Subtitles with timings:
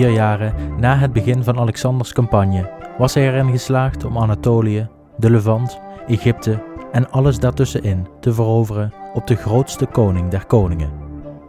[0.00, 5.30] Vier jaren na het begin van Alexanders campagne was hij erin geslaagd om Anatolië, de
[5.30, 6.62] Levant, Egypte
[6.92, 10.90] en alles daartussenin te veroveren op de grootste koning der koningen,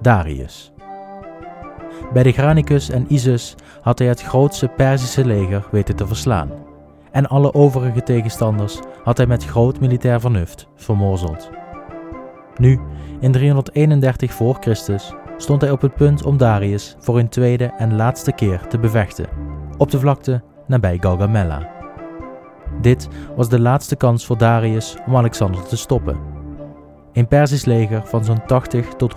[0.02, 0.74] Darius.
[2.14, 6.50] Bij de Granicus en Isus had hij het grootste Perzische leger weten te verslaan,
[7.12, 11.50] en alle overige tegenstanders had hij met groot militair vernuft vermorzeld.
[12.58, 12.80] Nu,
[13.20, 17.96] in 331 voor Christus, stond hij op het punt om Darius voor een tweede en
[17.96, 19.28] laatste keer te bevechten,
[19.78, 21.70] op de vlakte nabij Gaugamela.
[22.82, 26.18] Dit was de laatste kans voor Darius om Alexander te stoppen.
[27.14, 29.16] Een Persisch leger van zo'n 80 tot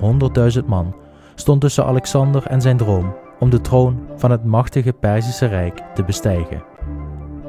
[0.59, 0.95] 100.000 man
[1.35, 6.05] stond tussen Alexander en zijn droom om de troon van het machtige Perzische Rijk te
[6.05, 6.65] bestijgen.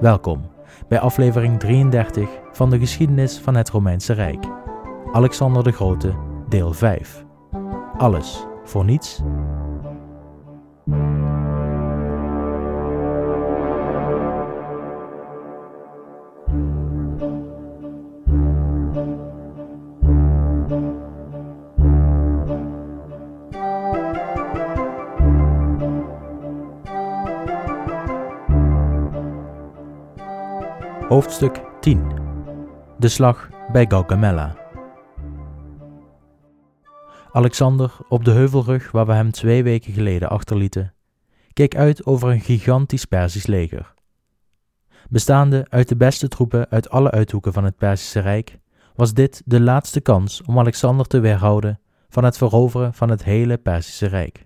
[0.02, 0.42] Welkom
[0.88, 4.46] bij aflevering 33 van de geschiedenis van het Romeinse Rijk.
[5.12, 6.14] Alexander de Grote,
[6.50, 7.26] deel 5.
[7.98, 9.22] Alles voor niets
[31.10, 32.12] Hoofdstuk 10
[32.98, 34.65] De slag bij Gaugamela.
[37.36, 40.94] Alexander, op de heuvelrug waar we hem twee weken geleden achterlieten,
[41.54, 43.94] keek uit over een gigantisch Persisch leger.
[45.10, 48.60] Bestaande uit de beste troepen uit alle uithoeken van het Perzische Rijk,
[48.94, 53.58] was dit de laatste kans om Alexander te weerhouden van het veroveren van het hele
[53.58, 54.46] Perzische Rijk.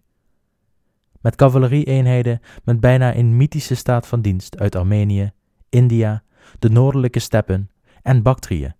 [1.21, 5.31] Met cavalerie-eenheden met bijna een mythische staat van dienst uit Armenië,
[5.69, 6.23] India
[6.59, 7.69] de noordelijke steppen
[8.01, 8.73] en Bactrië,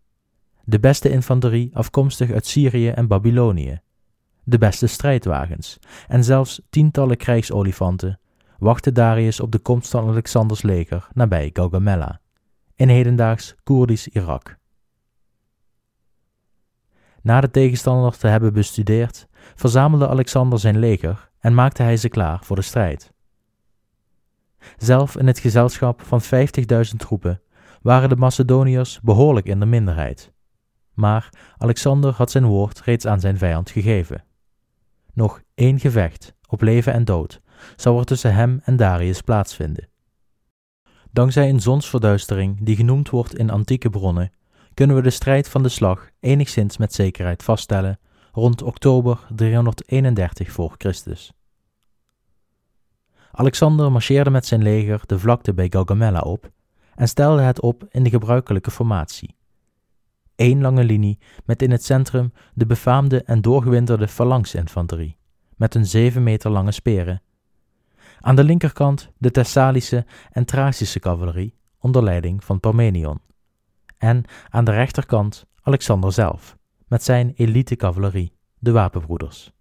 [0.64, 3.82] de beste infanterie afkomstig uit Syrië en Babylonië,
[4.50, 8.20] de beste strijdwagens en zelfs tientallen krijgsolifanten
[8.60, 12.20] wachtte Darius op de komst van Alexanders leger nabij Gaugamela,
[12.76, 14.58] in hedendaags Koerdisch Irak.
[17.22, 22.40] Na de tegenstander te hebben bestudeerd, verzamelde Alexander zijn leger en maakte hij ze klaar
[22.44, 23.14] voor de strijd.
[24.78, 27.42] Zelf in het gezelschap van 50.000 troepen
[27.82, 30.32] waren de Macedoniërs behoorlijk in de minderheid.
[30.94, 34.24] Maar Alexander had zijn woord reeds aan zijn vijand gegeven.
[35.20, 37.42] Nog één gevecht, op leven en dood,
[37.76, 39.90] zou er tussen hem en Darius plaatsvinden.
[41.12, 44.32] Dankzij een zonsverduistering die genoemd wordt in antieke bronnen,
[44.74, 48.00] kunnen we de strijd van de slag enigszins met zekerheid vaststellen
[48.32, 51.32] rond oktober 331 voor Christus.
[53.32, 56.52] Alexander marcheerde met zijn leger de vlakte bij Gaugamela op
[56.96, 59.36] en stelde het op in de gebruikelijke formatie.
[60.40, 65.18] Eén lange linie met in het centrum de befaamde en doorgewinterde phalanx-infanterie,
[65.56, 67.22] met hun zeven meter lange speren.
[68.20, 73.22] Aan de linkerkant de Thessalische en Thracische cavalerie onder leiding van Parmenion.
[73.98, 76.58] En aan de rechterkant Alexander zelf,
[76.88, 79.52] met zijn elite cavalerie, de wapenbroeders.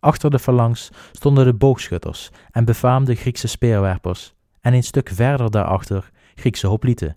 [0.00, 6.10] Achter de phalanx stonden de boogschutters en befaamde Griekse speerwerpers en een stuk verder daarachter
[6.34, 7.16] Griekse hoplieten,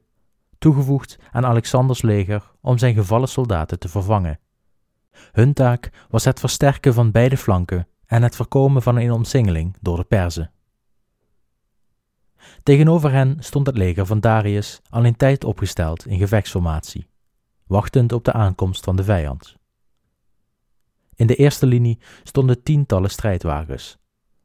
[0.61, 4.39] toegevoegd aan Alexanders leger om zijn gevallen soldaten te vervangen.
[5.31, 9.97] Hun taak was het versterken van beide flanken en het voorkomen van een omsingeling door
[9.97, 10.51] de Perzen.
[12.63, 17.07] Tegenover hen stond het leger van Darius al in tijd opgesteld in gevechtsformatie,
[17.67, 19.55] wachtend op de aankomst van de vijand.
[21.15, 23.97] In de eerste linie stonden tientallen strijdwagens,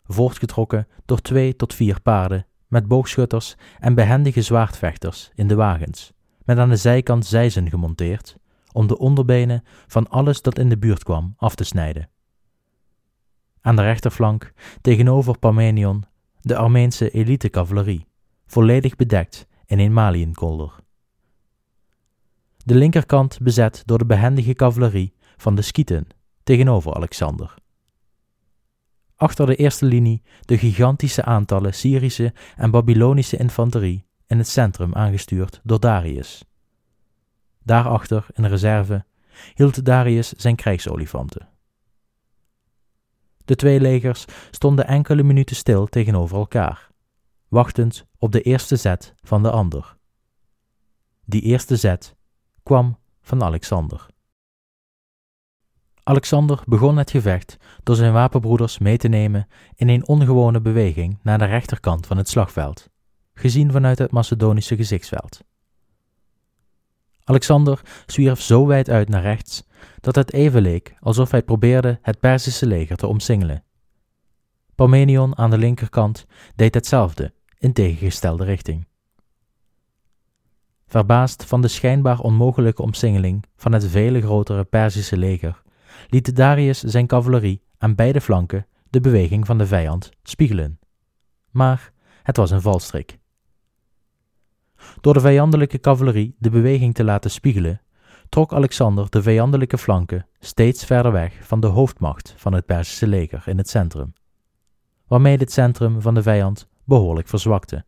[0.05, 6.13] voortgetrokken door twee tot vier paarden met boogschutters en behendige zwaardvechters in de wagens,
[6.45, 8.37] met aan de zijkant zijzen gemonteerd,
[8.73, 12.09] om de onderbenen van alles dat in de buurt kwam af te snijden.
[13.61, 16.05] Aan de rechterflank, tegenover Parmenion,
[16.41, 18.07] de Armeense elite-cavalerie,
[18.47, 20.73] volledig bedekt in een maliënkolder.
[22.57, 26.07] De linkerkant bezet door de behendige cavalerie van de Schieten
[26.43, 27.55] tegenover Alexander
[29.17, 35.61] achter de eerste linie de gigantische aantallen Syrische en Babylonische infanterie in het centrum aangestuurd
[35.65, 36.45] door Darius.
[37.63, 39.05] Daarachter, in reserve,
[39.55, 41.49] hield Darius zijn krijgsolifanten.
[43.45, 46.91] De twee legers stonden enkele minuten stil tegenover elkaar,
[47.49, 49.97] wachtend op de eerste zet van de ander.
[51.25, 52.17] Die eerste zet
[52.63, 54.07] kwam van Alexander.
[56.09, 61.39] Alexander begon het gevecht door zijn wapenbroeders mee te nemen in een ongewone beweging naar
[61.39, 62.91] de rechterkant van het slagveld,
[63.35, 65.41] gezien vanuit het Macedonische gezichtsveld.
[67.25, 69.65] Alexander zwierf zo wijd uit naar rechts
[70.01, 73.65] dat het even leek alsof hij probeerde het Perzische leger te omsingelen.
[74.75, 76.27] Parmenion aan de linkerkant
[76.57, 78.87] deed hetzelfde in tegengestelde richting.
[80.87, 85.65] Verbaasd van de schijnbaar onmogelijke omsingeling van het vele grotere Perzische leger,
[86.09, 90.79] liet Darius zijn cavalerie aan beide flanken de beweging van de vijand spiegelen.
[91.51, 93.19] Maar het was een valstrik.
[95.01, 97.81] Door de vijandelijke cavalerie de beweging te laten spiegelen,
[98.29, 103.49] trok Alexander de vijandelijke flanken steeds verder weg van de hoofdmacht van het Perzische leger
[103.49, 104.13] in het centrum,
[105.07, 107.85] waarmee dit centrum van de vijand behoorlijk verzwakte.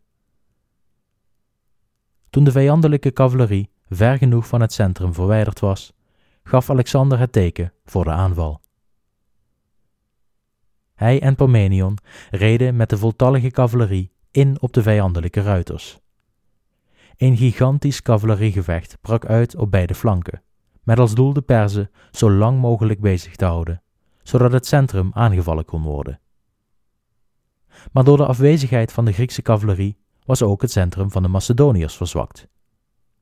[2.29, 5.93] Toen de vijandelijke cavalerie ver genoeg van het centrum verwijderd was,
[6.49, 8.61] gaf Alexander het teken voor de aanval.
[10.95, 11.97] Hij en Parmenion
[12.29, 15.99] reden met de voltallige cavalerie in op de vijandelijke ruiters.
[17.17, 20.43] Een gigantisch cavaleriegevecht brak uit op beide flanken,
[20.83, 23.81] met als doel de Perzen zo lang mogelijk bezig te houden,
[24.23, 26.19] zodat het centrum aangevallen kon worden.
[27.91, 31.97] Maar door de afwezigheid van de Griekse cavalerie was ook het centrum van de Macedoniërs
[31.97, 32.47] verzwakt.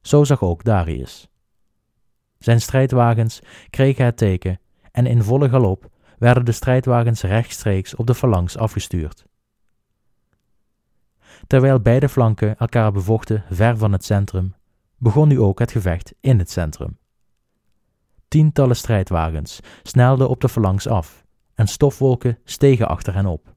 [0.02, 1.30] Zo zag ook Darius.
[2.40, 3.40] Zijn strijdwagens
[3.70, 4.60] kregen het teken
[4.92, 9.26] en in volle galop werden de strijdwagens rechtstreeks op de phalanx afgestuurd.
[11.48, 14.56] Terwijl beide flanken elkaar bevochten ver van het centrum,
[14.98, 16.98] begon nu ook het gevecht in het centrum.
[18.28, 23.56] Tientallen strijdwagens snelden op de phalanx af en stofwolken stegen achter hen op.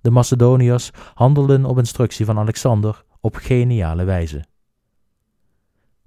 [0.00, 4.44] De Macedoniërs handelden op instructie van Alexander op geniale wijze.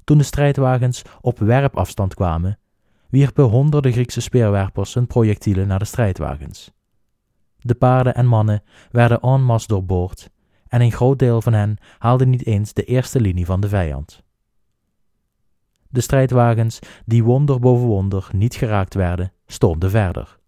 [0.04, 2.60] Toen de strijdwagens op werpafstand kwamen,
[3.10, 6.72] wierpen honderden Griekse speerwerpers hun projectielen naar de strijdwagens.
[7.60, 10.30] De paarden en mannen werden en masse doorboord
[10.68, 14.24] en een groot deel van hen haalde niet eens de eerste linie van de vijand.
[15.90, 20.40] De strijdwagens, die wonder boven wonder niet geraakt werden, stormden verder.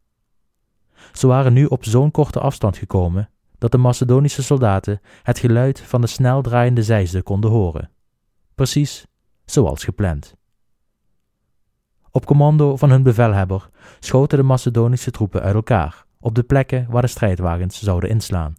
[1.13, 6.01] Ze waren nu op zo'n korte afstand gekomen dat de Macedonische soldaten het geluid van
[6.01, 7.89] de snel draaiende zijde konden horen,
[8.55, 9.05] precies
[9.45, 10.35] zoals gepland.
[12.11, 13.69] Op commando van hun bevelhebber
[13.99, 18.55] schoten de Macedonische troepen uit elkaar op de plekken waar de strijdwagens zouden inslaan.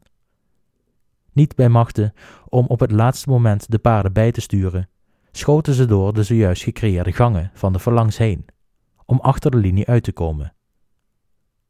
[1.33, 2.15] Niet bij machten
[2.49, 4.89] om op het laatste moment de paarden bij te sturen,
[5.33, 8.47] schoten ze door de zojuist gecreëerde gangen van de verlangs heen,
[9.05, 10.55] om achter de linie uit te komen.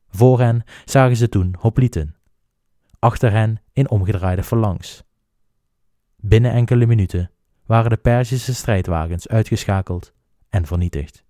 [0.09, 2.17] Voor hen zagen ze toen hoplieten,
[2.99, 5.03] achter hen in omgedraaide verlangs.
[6.17, 7.31] Binnen enkele minuten
[7.67, 10.13] waren de Perzische strijdwagens uitgeschakeld
[10.49, 11.25] en vernietigd.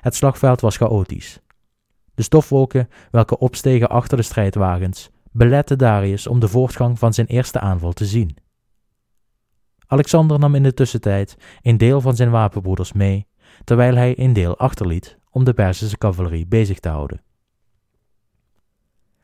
[0.00, 1.40] Het slagveld was chaotisch.
[2.14, 7.60] De stofwolken, welke opstegen achter de strijdwagens, beletten Darius om de voortgang van zijn eerste
[7.60, 8.36] aanval te zien.
[9.86, 13.26] Alexander nam in de tussentijd een deel van zijn wapenbroeders mee,
[13.64, 17.22] terwijl hij een deel achterliet om de Perzische cavalerie bezig te houden.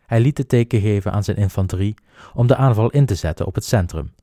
[0.06, 1.94] Hij liet het teken geven aan zijn infanterie
[2.34, 4.14] om de aanval in te zetten op het centrum.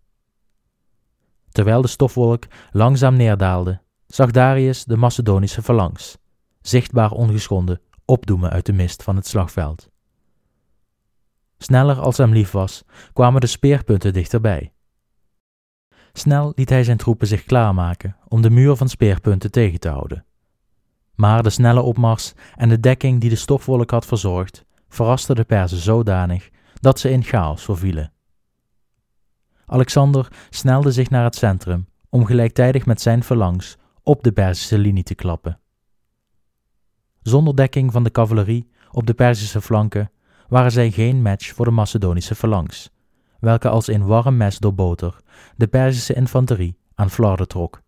[1.51, 6.18] Terwijl de stofwolk langzaam neerdaalde, zag Darius de Macedonische phalanx,
[6.62, 9.89] zichtbaar ongeschonden, opdoemen uit de mist van het slagveld.
[11.57, 12.83] Sneller als hem lief was,
[13.14, 14.73] kwamen de speerpunten dichterbij.
[16.14, 20.26] Snel liet hij zijn troepen zich klaarmaken om de muur van speerpunten tegen te houden.
[21.16, 25.78] Maar de snelle opmars en de dekking die de stofwolk had verzorgd, verraste de Perzen
[25.78, 28.14] zodanig dat ze in chaos vervielen.
[29.71, 35.04] Alexander snelde zich naar het centrum om gelijktijdig met zijn phalanx op de Perzische linie
[35.04, 35.59] te klappen.
[37.21, 40.11] Zonder dekking van de cavalerie op de Perzische flanken
[40.47, 42.90] waren zij geen match voor de Macedonische phalanx,
[43.40, 45.21] welke als een warm mes door boter
[45.56, 47.81] de Perzische infanterie aan flarden trok.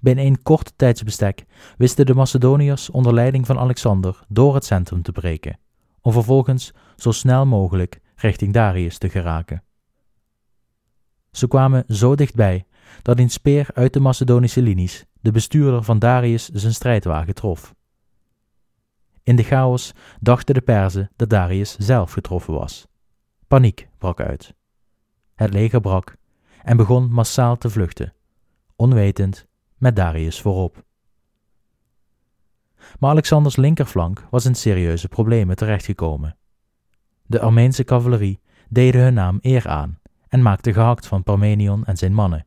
[0.00, 1.44] Binnen een kort tijdsbestek
[1.76, 5.58] wisten de Macedoniërs onder leiding van Alexander door het centrum te breken,
[6.00, 9.64] om vervolgens zo snel mogelijk richting Darius te geraken.
[11.36, 12.66] Ze kwamen zo dichtbij
[13.02, 17.74] dat een speer uit de Macedonische linies de bestuurder van Darius zijn strijdwagen trof.
[19.22, 22.86] In de chaos dachten de Perzen dat Darius zelf getroffen was.
[23.46, 24.54] Paniek brak uit.
[25.34, 26.16] Het leger brak
[26.62, 28.12] en begon massaal te vluchten,
[28.76, 30.84] onwetend met Darius voorop.
[32.98, 36.36] Maar Alexanders linkerflank was in serieuze problemen terechtgekomen.
[37.26, 42.14] De Armeense cavalerie deden hun naam eer aan en maakte gehakt van Parmenion en zijn
[42.14, 42.46] mannen.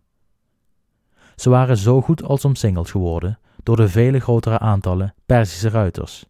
[1.36, 6.26] Ze waren zo goed als omsingeld geworden door de vele grotere aantallen Perzische ruiters.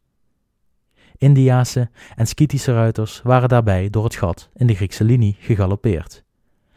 [1.17, 6.23] Indiase en Skytische ruiters waren daarbij door het gat in de Griekse linie gegalopeerd,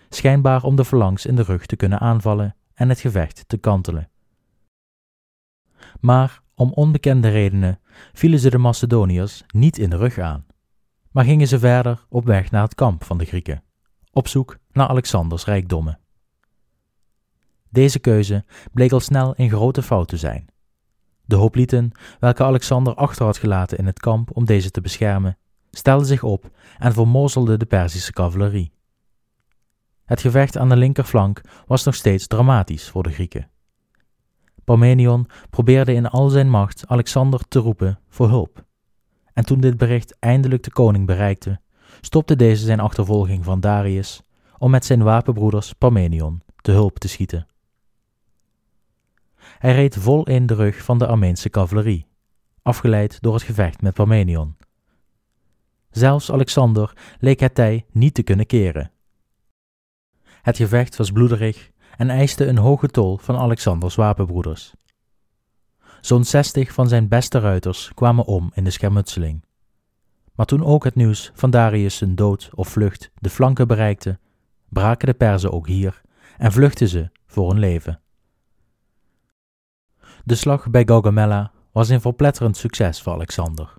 [0.09, 4.11] schijnbaar om de phalanx in de rug te kunnen aanvallen en het gevecht te kantelen.
[6.01, 7.81] Maar Om onbekende redenen
[8.13, 10.47] vielen ze de Macedoniërs niet in de rug aan,
[11.11, 13.63] maar gingen ze verder op weg naar het kamp van de Grieken,
[14.13, 15.99] op zoek naar Alexanders rijkdommen.
[17.69, 20.47] Deze keuze bleek al snel een grote fout te zijn.
[21.25, 25.39] De hoplieten, welke Alexander achter had gelaten in het kamp om deze te beschermen,
[25.71, 28.73] stelden zich op en vermozelden de Perzische cavalerie.
[30.05, 33.51] Het gevecht aan de linkerflank was nog steeds dramatisch voor de Grieken.
[34.65, 38.65] Parmenion probeerde in al zijn macht Alexander te roepen voor hulp.
[39.33, 41.61] En toen dit bericht eindelijk de koning bereikte,
[42.01, 44.23] stopte deze zijn achtervolging van Darius
[44.63, 47.47] om met zijn wapenbroeders Parmenion te hulp te schieten.
[49.59, 52.07] Hij reed vol in de rug van de Armeense cavalerie,
[52.63, 54.57] afgeleid door het gevecht met Parmenion.
[55.91, 58.91] Zelfs Alexander leek het tij niet te kunnen keren.
[60.43, 64.75] Het gevecht was bloederig en eiste een hoge tol van Alexanders wapenbroeders.
[66.01, 69.45] Zo'n zestig van zijn beste ruiters kwamen om in de schermutseling.
[70.35, 74.19] Maar toen ook het nieuws van Darius' dood of vlucht de flanken bereikte,
[74.73, 76.01] braken de Perzen ook hier
[76.37, 78.01] en vluchtten ze voor hun leven.
[80.25, 83.75] De slag bij Gaugamela was een verpletterend succes voor Alexander.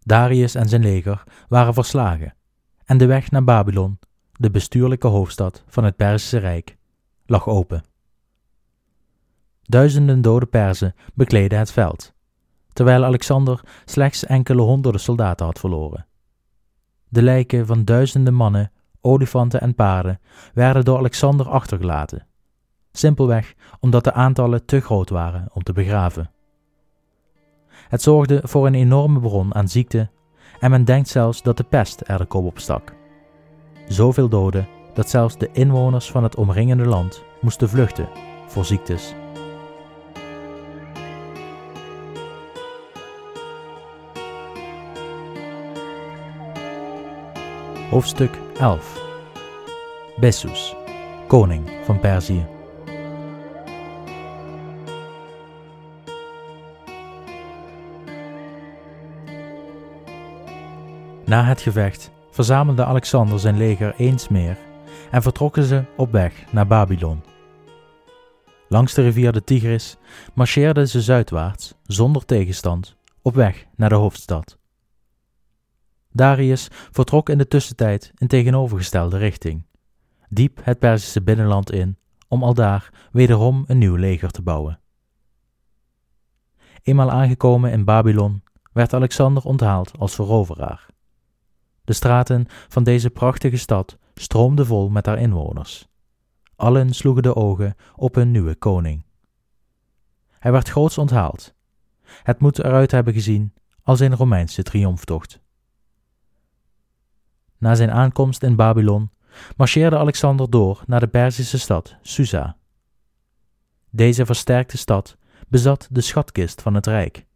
[0.00, 2.34] Darius en zijn leger waren verslagen
[2.84, 3.98] en de weg naar Babylon,
[4.32, 6.76] de bestuurlijke hoofdstad van het Perzische Rijk,
[7.26, 7.84] lag open.
[9.62, 12.14] Duizenden dode Perzen bekleden het veld,
[12.72, 16.06] terwijl Alexander slechts enkele honderden soldaten had verloren.
[17.08, 18.72] De lijken van duizenden mannen,
[19.06, 20.20] olifanten en paarden
[20.54, 22.26] werden door Alexander achtergelaten,
[22.92, 26.30] simpelweg omdat de aantallen te groot waren om te begraven.
[27.88, 30.10] Het zorgde voor een enorme bron aan ziekte
[30.60, 32.94] en men denkt zelfs dat de pest er de kop op stak.
[33.88, 38.08] Zoveel doden dat zelfs de inwoners van het omringende land moesten vluchten
[38.46, 39.14] voor ziektes.
[47.90, 49.02] Hoofdstuk 11
[50.16, 50.74] Bessus,
[51.28, 52.46] koning van Perzië.
[61.24, 64.56] Na het gevecht verzamelde Alexander zijn leger eens meer
[65.10, 67.22] en vertrokken ze op weg naar Babylon.
[68.68, 69.96] Langs de rivier de Tigris
[70.34, 74.58] marcheerden ze zuidwaarts, zonder tegenstand, op weg naar de hoofdstad.
[76.16, 79.66] Darius vertrok in de tussentijd in tegenovergestelde richting,
[80.28, 84.80] diep het Perzische binnenland in, om aldaar wederom een nieuw leger te bouwen.
[86.82, 88.42] Eenmaal aangekomen in Babylon
[88.72, 90.86] werd Alexander onthaald als veroveraar.
[91.84, 95.88] De straten van deze prachtige stad stroomden vol met haar inwoners.
[96.56, 99.04] Allen sloegen de ogen op hun nieuwe koning.
[100.38, 101.54] Hij werd groots onthaald.
[102.22, 105.40] Het moet eruit hebben gezien als een Romeinse triomftocht.
[107.58, 109.10] Na zijn aankomst in Babylon
[109.56, 112.56] marcheerde Alexander door naar de Perzische stad Susa.
[113.90, 115.16] Deze versterkte stad
[115.48, 117.26] bezat de schatkist van het Rijk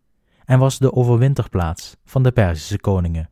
[0.45, 3.31] en was de overwinterplaats van de Perzische koningen.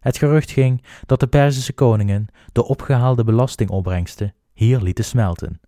[0.00, 5.60] Het gerucht ging dat de Perzische koningen de opgehaalde belastingopbrengsten hier lieten smelten,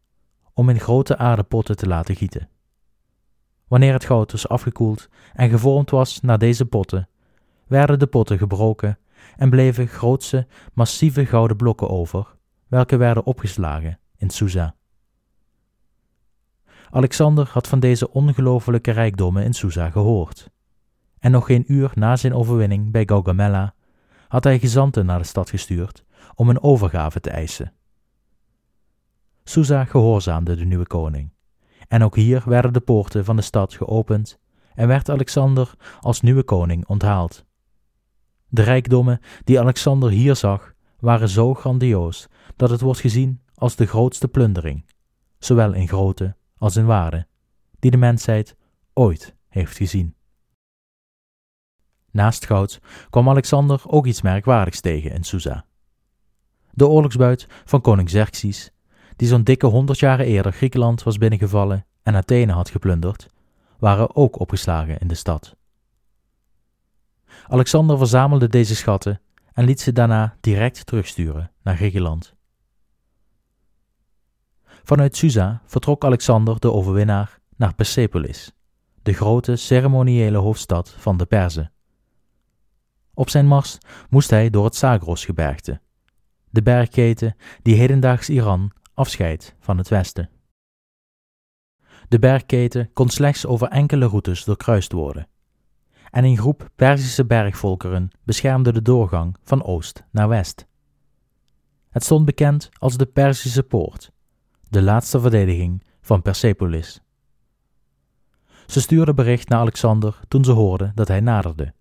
[0.52, 2.48] om in grote aardepotten te laten gieten.
[3.68, 7.08] Wanneer het goud was afgekoeld en gevormd was naar deze potten,
[7.66, 8.98] werden de potten gebroken
[9.36, 12.36] en bleven grootse, massieve gouden blokken over,
[12.68, 14.74] welke werden opgeslagen in Susa.
[16.90, 20.50] Alexander had van deze ongelofelijke rijkdommen in Susa gehoord,
[21.18, 23.74] en nog geen uur na zijn overwinning bij Gaugamela
[24.28, 27.72] had hij gezanten naar de stad gestuurd om een overgave te eisen.
[29.44, 31.32] Susa gehoorzaamde de nieuwe koning,
[31.88, 34.38] en ook hier werden de poorten van de stad geopend
[34.74, 37.44] en werd Alexander als nieuwe koning onthaald.
[38.54, 43.86] De rijkdommen die Alexander hier zag, waren zo grandioos dat het wordt gezien als de
[43.86, 44.84] grootste plundering,
[45.38, 47.26] zowel in grootte als in waarde,
[47.78, 48.56] die de mensheid
[48.92, 50.14] ooit heeft gezien.
[52.10, 52.80] Naast goud
[53.10, 55.64] kwam Alexander ook iets merkwaardigs tegen in Susa.
[56.70, 58.70] De oorlogsbuit van koning Xerxes,
[59.16, 63.26] die zo'n dikke honderd jaren eerder Griekenland was binnengevallen en Athene had geplunderd,
[63.78, 65.56] waren ook opgeslagen in de stad.
[67.46, 69.20] Alexander verzamelde deze schatten
[69.52, 72.34] en liet ze daarna direct terugsturen naar Griekenland.
[74.64, 78.52] Vanuit Susa vertrok Alexander de overwinnaar naar Persepolis,
[79.02, 81.72] de grote ceremoniële hoofdstad van de Perzen.
[83.14, 85.80] Op zijn mars moest hij door het Zagros-gebergte,
[86.50, 90.30] de bergketen die hedendaags Iran afscheidt van het westen.
[92.08, 95.28] De bergketen kon slechts over enkele routes doorkruist worden.
[96.12, 100.66] En een groep Perzische bergvolkeren beschermde de doorgang van oost naar west.
[101.90, 104.12] Het stond bekend als de Perzische Poort,
[104.68, 107.00] de laatste verdediging van Persepolis.
[108.66, 111.74] Ze stuurde bericht naar Alexander toen ze hoorden dat hij naderde,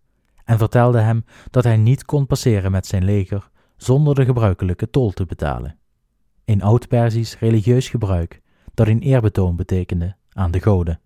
[0.43, 5.11] en vertelde hem dat hij niet kon passeren met zijn leger zonder de gebruikelijke tol
[5.11, 5.77] te betalen.
[6.45, 8.41] Een oud-Persisch religieus gebruik
[8.73, 10.99] dat een eerbetoon betekende aan de goden.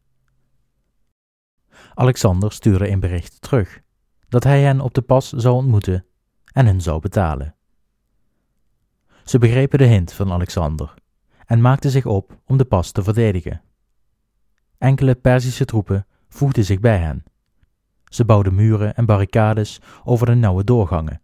[1.97, 3.81] Alexander stuurde een bericht terug
[4.29, 6.05] dat hij hen op de pas zou ontmoeten
[6.51, 7.55] en hen zou betalen.
[9.23, 10.93] Ze begrepen de hint van Alexander
[11.45, 13.61] en maakten zich op om de pas te verdedigen.
[14.77, 17.23] Enkele Perzische troepen voegden zich bij hen.
[18.05, 21.21] Ze bouwden muren en barricades over de nauwe doorgangen.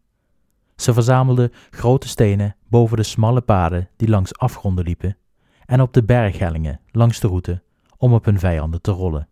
[0.75, 5.17] Ze verzamelden grote stenen boven de smalle paden die langs afgronden liepen
[5.65, 7.63] en op de berghellingen langs de route
[7.97, 9.29] om op hun vijanden te rollen.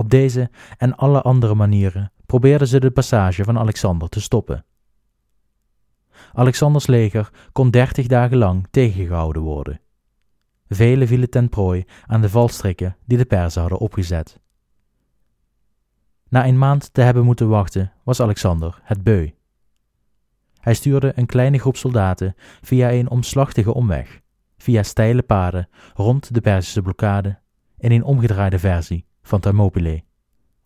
[0.00, 4.64] Op deze en alle andere manieren probeerden ze de passage van Alexander te stoppen.
[6.32, 9.80] Alexanders leger kon dertig dagen lang tegengehouden worden.
[10.68, 14.40] Velen vielen ten prooi aan de valstrikken die de Perzen hadden opgezet.
[16.28, 19.30] Na een maand te hebben moeten wachten, was Alexander het beu.
[20.60, 24.20] Hij stuurde een kleine groep soldaten via een omslachtige omweg,
[24.58, 27.38] via steile paden rond de Perzische blokkade,
[27.78, 30.04] in een omgedraaide versie van Thermopylae,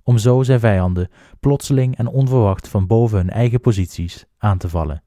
[0.02, 1.08] om zo zijn vijanden
[1.40, 5.02] plotseling en onverwacht van boven hun eigen posities aan te vallen.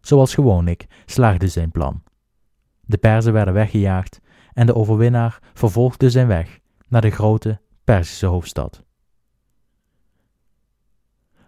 [0.00, 2.02] Zoals gewoonlijk slaagde zijn plan.
[2.80, 4.20] De Perzen werden weggejaagd
[4.52, 8.82] en de overwinnaar vervolgde zijn weg naar de grote Perzische hoofdstad.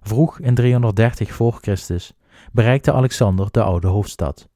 [0.00, 2.12] Vroeg in 330 voor Christus
[2.52, 4.49] bereikte Alexander de oude hoofdstad.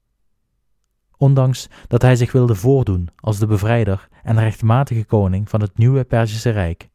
[1.20, 6.04] Ondanks dat hij zich wilde voordoen als de bevrijder en rechtmatige koning van het nieuwe
[6.04, 6.88] Perzische Rijk,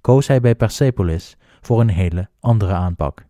[0.00, 3.26] koos hij bij Persepolis voor een hele andere aanpak.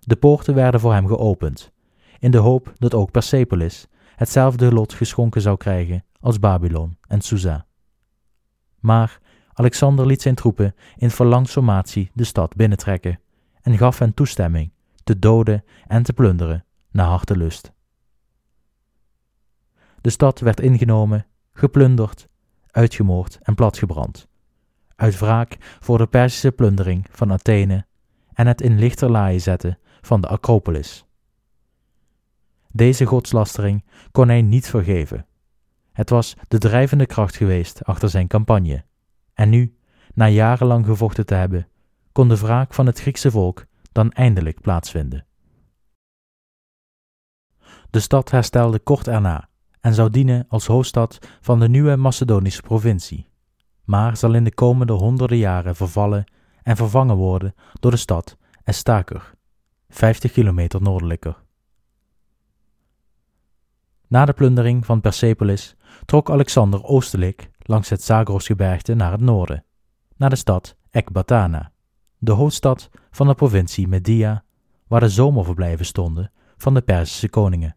[0.00, 1.72] De poorten werden voor hem geopend,
[2.18, 7.66] in de hoop dat ook Persepolis hetzelfde lot geschonken zou krijgen als Babylon en Susa.
[8.80, 9.18] Maar
[9.52, 13.20] Alexander liet zijn troepen in phalanxformatie de stad binnentrekken
[13.62, 14.72] en gaf hen toestemming
[15.04, 17.74] te doden en te plunderen naar hartelust.
[20.06, 22.28] De stad werd ingenomen, geplunderd,
[22.70, 24.28] uitgemoord en platgebrand,
[24.96, 27.86] uit wraak voor de Perzische plundering van Athene
[28.32, 31.06] en het in lichterlaaien zetten van de Acropolis.
[32.72, 35.26] Deze godslastering kon hij niet vergeven.
[35.92, 38.84] Het was de drijvende kracht geweest achter zijn campagne.
[39.34, 39.76] En nu,
[40.14, 41.68] na jarenlang gevochten te hebben,
[42.12, 45.26] kon de wraak van het Griekse volk dan eindelijk plaatsvinden.
[47.90, 49.48] De stad herstelde kort erna
[49.86, 53.28] en zou dienen als hoofdstad van de nieuwe Macedonische provincie,
[53.84, 56.24] maar zal in de komende honderden jaren vervallen
[56.62, 59.34] en vervangen worden door de stad Estaker,
[59.88, 61.36] 50 kilometer noordelijker.
[64.08, 69.64] Na de plundering van Persepolis trok Alexander oostelijk langs het Zagrosgebergte naar het noorden,
[70.16, 71.72] naar de stad Ekbatana,
[72.18, 74.44] de hoofdstad van de provincie Media,
[74.86, 77.76] waar de zomerverblijven stonden van de Perzische koningen.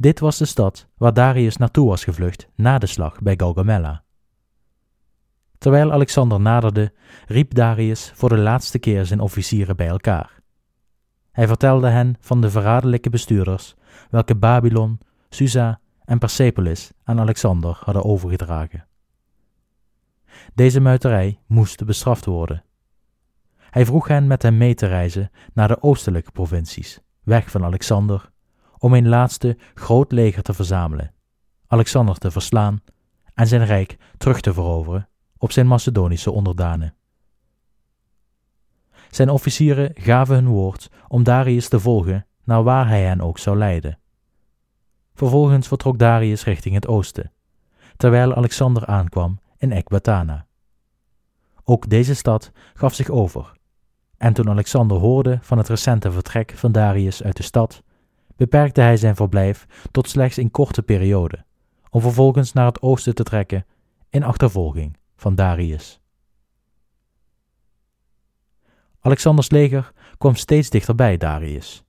[0.00, 4.02] Dit was de stad waar Darius naartoe was gevlucht na de slag bij Gaugamela.
[5.58, 6.92] Terwijl Alexander naderde,
[7.26, 10.40] riep Darius voor de laatste keer zijn officieren bij elkaar.
[11.32, 13.74] Hij vertelde hen van de verraderlijke bestuurders
[14.10, 18.86] welke Babylon, Susa en Persepolis aan Alexander hadden overgedragen.
[20.54, 22.64] Deze muiterij moest bestraft worden.
[23.56, 28.30] Hij vroeg hen met hem mee te reizen naar de oostelijke provincies, weg van Alexander,
[28.78, 31.12] om een laatste groot leger te verzamelen,
[31.66, 32.82] Alexander te verslaan
[33.34, 36.94] en zijn rijk terug te veroveren op zijn Macedonische onderdanen.
[39.10, 43.56] Zijn officieren gaven hun woord om Darius te volgen naar waar hij hen ook zou
[43.56, 43.98] leiden.
[45.14, 47.32] Vervolgens vertrok Darius richting het oosten,
[47.96, 50.46] terwijl Alexander aankwam in Ekbatana.
[51.64, 53.52] Ook deze stad gaf zich over,
[54.16, 57.82] en toen Alexander hoorde van het recente vertrek van Darius uit de stad,
[58.38, 61.44] beperkte hij zijn verblijf tot slechts een korte periode,
[61.90, 63.66] om vervolgens naar het oosten te trekken
[64.10, 66.00] in achtervolging van Darius.
[69.00, 71.84] Alexanders leger kwam steeds dichterbij Darius.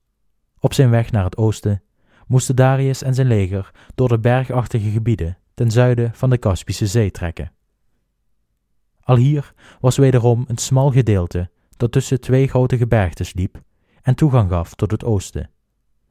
[0.58, 1.82] Op zijn weg naar het oosten
[2.26, 7.10] moesten Darius en zijn leger door de bergachtige gebieden ten zuiden van de Kaspische Zee
[7.10, 7.52] trekken.
[9.00, 13.62] Al hier was wederom een smal gedeelte dat tussen twee grote gebergtes liep
[14.02, 15.50] en toegang gaf tot het oosten,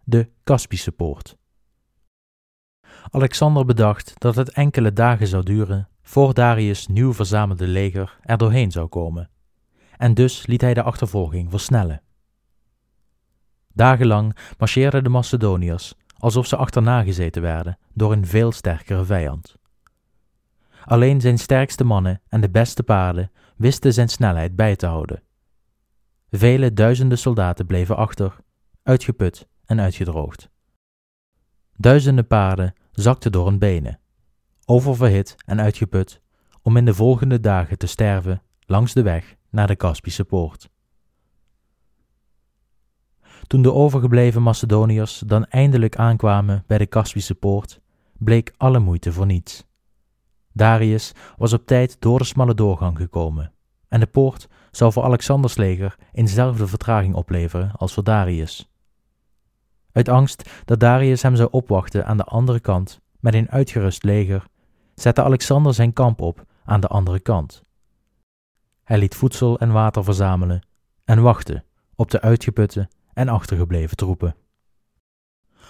[0.09, 1.37] de Kaspische poort.
[3.09, 8.71] Alexander bedacht dat het enkele dagen zou duren voor Darius' nieuw verzamelde leger er doorheen
[8.71, 9.29] zou komen,
[9.97, 12.01] en dus liet hij de achtervolging versnellen.
[13.73, 19.55] Dagenlang marcheerden de Macedoniërs alsof ze achterna gezeten werden door een veel sterkere vijand.
[20.85, 25.23] Alleen zijn sterkste mannen en de beste paarden wisten zijn snelheid bij te houden.
[26.29, 28.35] Vele duizenden soldaten bleven achter,
[28.83, 30.49] uitgeput en uitgedroogd.
[31.75, 33.99] Duizenden paarden zakten door hun benen,
[34.65, 36.21] oververhit en uitgeput,
[36.61, 40.69] om in de volgende dagen te sterven langs de weg naar de Kaspische poort.
[43.47, 47.81] Toen de overgebleven Macedoniërs dan eindelijk aankwamen bij de Kaspische poort,
[48.17, 49.67] bleek alle moeite voor niets.
[50.53, 53.53] Darius was op tijd door de smalle doorgang gekomen,
[53.87, 58.68] en de poort zou voor Alexanders leger eenzelfde vertraging opleveren als voor Darius.
[59.91, 64.45] Uit angst dat Darius hem zou opwachten aan de andere kant met een uitgerust leger,
[64.95, 67.63] zette Alexander zijn kamp op aan de andere kant.
[68.83, 70.67] Hij liet voedsel en water verzamelen
[71.05, 71.63] en wachtte
[71.95, 74.35] op de uitgeputte en achtergebleven troepen.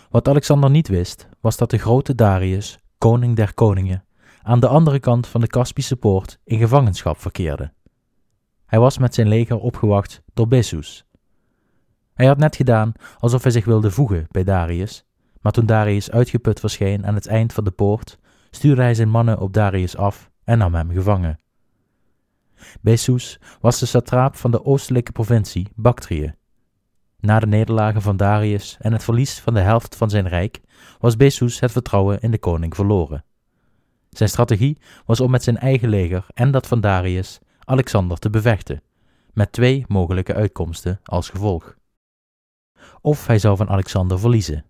[0.10, 4.06] Wat Alexander niet wist, was dat de grote Darius, koning der koningen,
[4.42, 7.74] aan de andere kant van de Kaspische poort in gevangenschap verkeerde.
[8.66, 11.06] Hij was met zijn leger opgewacht door Bessus.
[12.20, 15.06] Hij had net gedaan alsof hij zich wilde voegen bij Darius,
[15.42, 19.40] maar toen Darius uitgeput verscheen aan het eind van de poort, stuurde hij zijn mannen
[19.40, 21.40] op Darius af en nam hem gevangen.
[22.82, 26.34] Bessus was de satraap van de oostelijke provincie Bactrië.
[27.20, 30.62] Na de nederlagen van Darius en het verlies van de helft van zijn rijk,
[31.00, 33.24] was Bessus het vertrouwen in de koning verloren.
[34.10, 38.82] Zijn strategie was om met zijn eigen leger en dat van Darius Alexander te bevechten,
[39.34, 41.78] met twee mogelijke uitkomsten als gevolg.
[43.02, 44.65] Of hij zou van Alexander verliezen.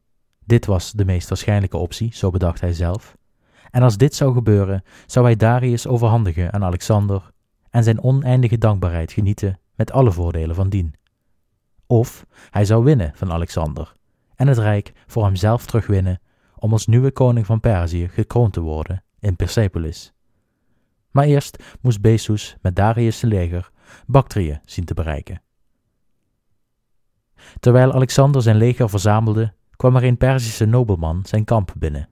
[0.46, 3.18] Dit was de meest waarschijnlijke optie, zo bedacht hij zelf.
[3.72, 7.32] En als dit zou gebeuren, zou hij Darius overhandigen aan Alexander
[7.70, 10.94] en zijn oneindige dankbaarheid genieten met alle voordelen van dien.
[11.88, 13.96] Of hij zou winnen van Alexander
[14.36, 16.20] en het rijk voor hemzelf terugwinnen
[16.56, 20.14] om als nieuwe koning van Perzië gekroond te worden in Persepolis.
[21.12, 23.72] Maar eerst moest Bessus met Darius' leger
[24.06, 25.42] Bactrië zien te bereiken.
[27.60, 32.10] Terwijl Alexander zijn leger verzamelde, kwam er een Perzische nobelman zijn kamp binnen.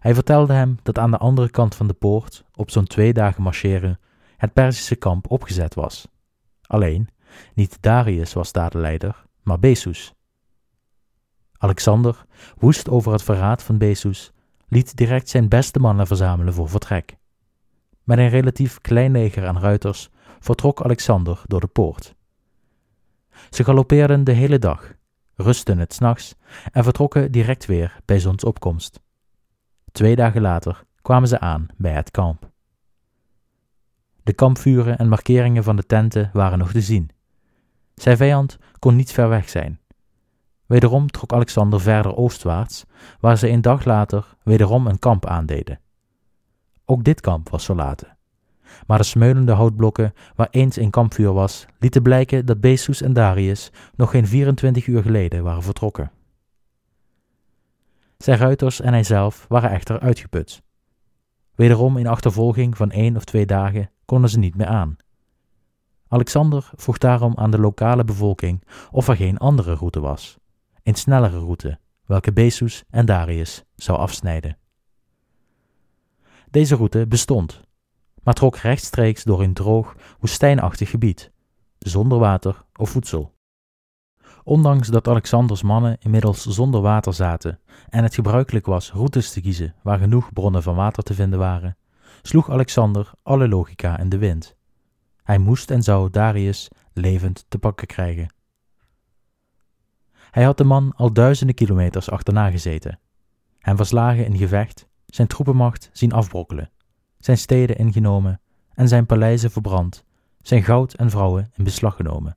[0.00, 3.42] Hij vertelde hem dat aan de andere kant van de poort, op zo'n twee dagen
[3.42, 4.00] marcheren,
[4.36, 6.08] het Perzische kamp opgezet was.
[6.66, 7.08] Alleen,
[7.54, 10.14] niet Darius was daar de leider, maar Bessus.
[11.58, 12.24] Alexander,
[12.58, 14.32] woest over het verraad van Bessus,
[14.68, 17.16] liet direct zijn beste mannen verzamelen voor vertrek.
[18.02, 22.14] Met een relatief klein leger aan ruiters vertrok Alexander door de poort.
[23.54, 24.94] Ze galoppeerden de hele dag,
[25.34, 26.34] rustten het nachts
[26.72, 29.00] en vertrokken direct weer bij zonsopkomst.
[29.92, 32.50] Twee dagen later kwamen ze aan bij het kamp.
[34.22, 37.10] De kampvuren en markeringen van de tenten waren nog te zien.
[37.94, 39.80] Zijn vijand kon niet ver weg zijn.
[40.66, 42.84] Wederom trok Alexander verder oostwaarts,
[43.20, 45.80] waar ze een dag later wederom een kamp aandeden.
[46.84, 48.13] Ook dit kamp was verlaten.
[48.86, 53.70] Maar de smeulende houtblokken waar eens een kampvuur was, lieten blijken dat Bessus en Darius
[53.96, 56.10] nog geen 24 uur geleden waren vertrokken.
[58.18, 60.62] Zijn ruiters en hijzelf waren echter uitgeput.
[61.54, 64.96] Wederom in achtervolging van één of twee dagen konden ze niet meer aan.
[66.08, 70.38] Alexander vroeg daarom aan de lokale bevolking of er geen andere route was,
[70.82, 74.56] een snellere route, welke Bessus en Darius zou afsnijden.
[76.50, 77.60] Deze route bestond,
[78.24, 81.30] maar trok rechtstreeks door een droog, woestijnachtig gebied,
[81.78, 83.32] zonder water of voedsel.
[84.44, 89.74] Ondanks dat Alexanders mannen inmiddels zonder water zaten en het gebruikelijk was routes te kiezen
[89.82, 91.76] waar genoeg bronnen van water te vinden waren,
[92.22, 94.56] sloeg Alexander alle logica in de wind.
[95.22, 98.34] Hij moest en zou Darius levend te pakken krijgen.
[100.30, 102.98] Hij had de man al duizenden kilometers achterna gezeten,
[103.58, 106.70] hem verslagen in gevecht, zijn troepenmacht zien afbrokkelen,
[107.24, 108.40] zijn steden ingenomen
[108.74, 110.04] en zijn paleizen verbrand,
[110.42, 112.36] zijn goud en vrouwen in beslag genomen.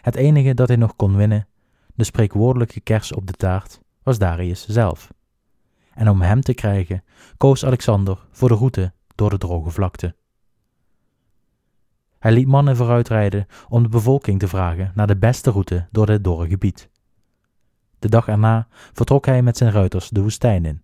[0.00, 1.48] Het enige dat hij nog kon winnen,
[1.94, 5.12] de spreekwoordelijke kers op de taart, was Darius zelf.
[5.94, 7.04] En om hem te krijgen,
[7.36, 10.14] koos Alexander voor de route door de droge vlakte.
[12.18, 16.24] Hij liet mannen vooruitrijden om de bevolking te vragen naar de beste route door dit
[16.24, 16.90] dorre gebied.
[17.98, 20.82] De dag erna vertrok hij met zijn ruiters de woestijn in.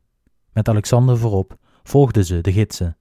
[0.52, 2.96] Met Alexander voorop volgden ze de gidsen.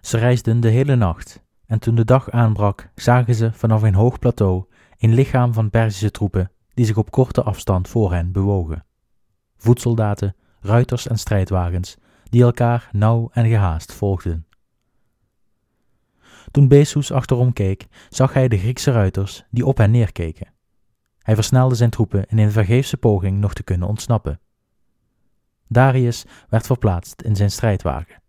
[0.00, 4.18] Ze reisden de hele nacht en toen de dag aanbrak zagen ze vanaf een hoog
[4.18, 4.64] plateau
[4.98, 8.84] een lichaam van Perzische troepen die zich op korte afstand voor hen bewogen.
[9.56, 14.46] voetsoldaten, ruiters en strijdwagens, die elkaar nauw en gehaast volgden.
[16.50, 20.52] Toen Besus achterom keek, zag hij de Griekse ruiters die op hen neerkeken.
[21.18, 24.40] Hij versnelde zijn troepen in een vergeefse poging nog te kunnen ontsnappen.
[25.68, 28.22] Darius werd verplaatst in zijn strijdwagen.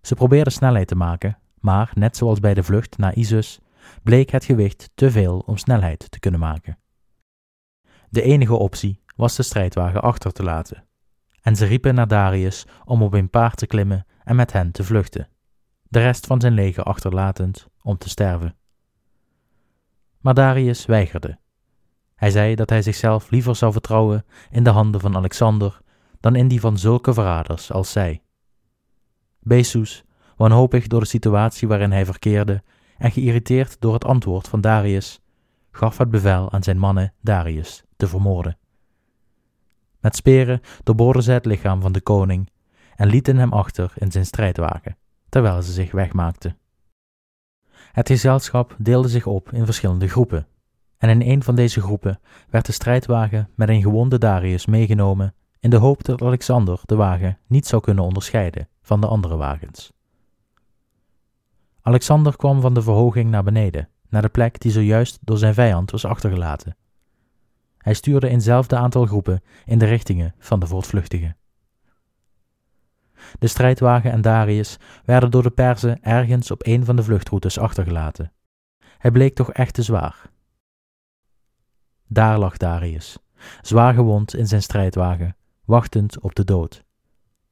[0.00, 3.60] Ze probeerden snelheid te maken, maar net zoals bij de vlucht naar Isus,
[4.02, 6.78] bleek het gewicht te veel om snelheid te kunnen maken.
[8.08, 10.84] De enige optie was de strijdwagen achter te laten,
[11.42, 14.84] en ze riepen naar Darius om op een paard te klimmen en met hen te
[14.84, 15.28] vluchten,
[15.82, 18.56] de rest van zijn leger achterlatend om te sterven.
[20.20, 21.38] Maar Darius weigerde.
[22.14, 25.80] Hij zei dat hij zichzelf liever zou vertrouwen in de handen van Alexander
[26.22, 28.22] dan in die van zulke verraders als zij.
[29.40, 30.04] Besus,
[30.36, 32.62] wanhopig door de situatie waarin hij verkeerde
[32.98, 35.20] en geïrriteerd door het antwoord van Darius,
[35.70, 38.58] gaf het bevel aan zijn mannen Darius te vermoorden.
[40.00, 42.50] Met speren doorboorden zij het lichaam van de koning
[42.96, 44.96] en lieten hem achter in zijn strijdwagen,
[45.28, 46.58] terwijl ze zich wegmaakten.
[47.92, 50.46] Het gezelschap deelde zich op in verschillende groepen,
[50.98, 55.70] en in een van deze groepen werd de strijdwagen met een gewonde Darius meegenomen in
[55.70, 59.92] de hoop dat Alexander de wagen niet zou kunnen onderscheiden van de andere wagens.
[61.80, 65.90] Alexander kwam van de verhoging naar beneden, naar de plek die zojuist door zijn vijand
[65.90, 66.76] was achtergelaten.
[67.78, 71.36] Hij stuurde eenzelfde aantal groepen in de richtingen van de voortvluchtigen.
[73.38, 78.32] De strijdwagen en Darius werden door de Perzen ergens op een van de vluchtroutes achtergelaten.
[78.98, 80.30] Hij bleek toch echt te zwaar.
[82.06, 83.18] Daar lag Darius,
[83.60, 85.36] zwaar gewond in zijn strijdwagen,
[85.72, 86.84] wachtend op de dood.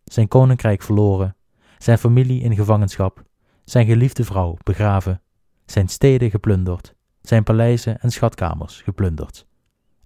[0.04, 1.36] Zijn koninkrijk verloren,
[1.78, 3.22] zijn familie in gevangenschap,
[3.64, 5.22] zijn geliefde vrouw begraven,
[5.66, 9.46] zijn steden geplunderd, zijn paleizen en schatkamers geplunderd.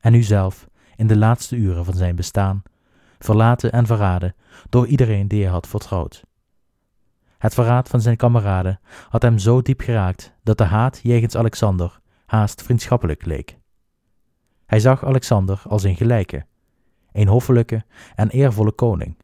[0.01, 2.63] En u zelf, in de laatste uren van zijn bestaan,
[3.19, 4.35] verlaten en verraden
[4.69, 6.25] door iedereen die hij had vertrouwd.
[7.39, 12.01] Het verraad van zijn kameraden had hem zo diep geraakt dat de haat jegens Alexander
[12.27, 13.59] haast vriendschappelijk leek.
[14.67, 16.47] Hij zag Alexander als een gelijke,
[17.15, 19.17] een hoffelijke en eervolle koning.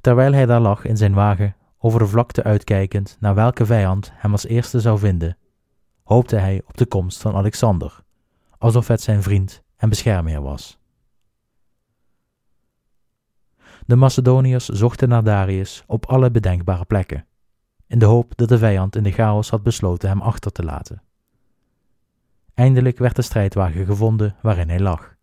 [0.00, 4.32] Terwijl hij daar lag in zijn wagen, over de vlakte uitkijkend naar welke vijand hem
[4.32, 5.36] als eerste zou vinden,
[6.02, 8.02] hoopte hij op de komst van Alexander,
[8.58, 10.78] alsof het zijn vriend en beschermheer was.
[13.86, 17.26] De Macedoniërs zochten naar Darius op alle bedenkbare plekken,
[17.86, 21.02] in de hoop dat de vijand in de chaos had besloten hem achter te laten.
[22.54, 25.18] Eindelijk werd de strijdwagen gevonden waarin hij lag.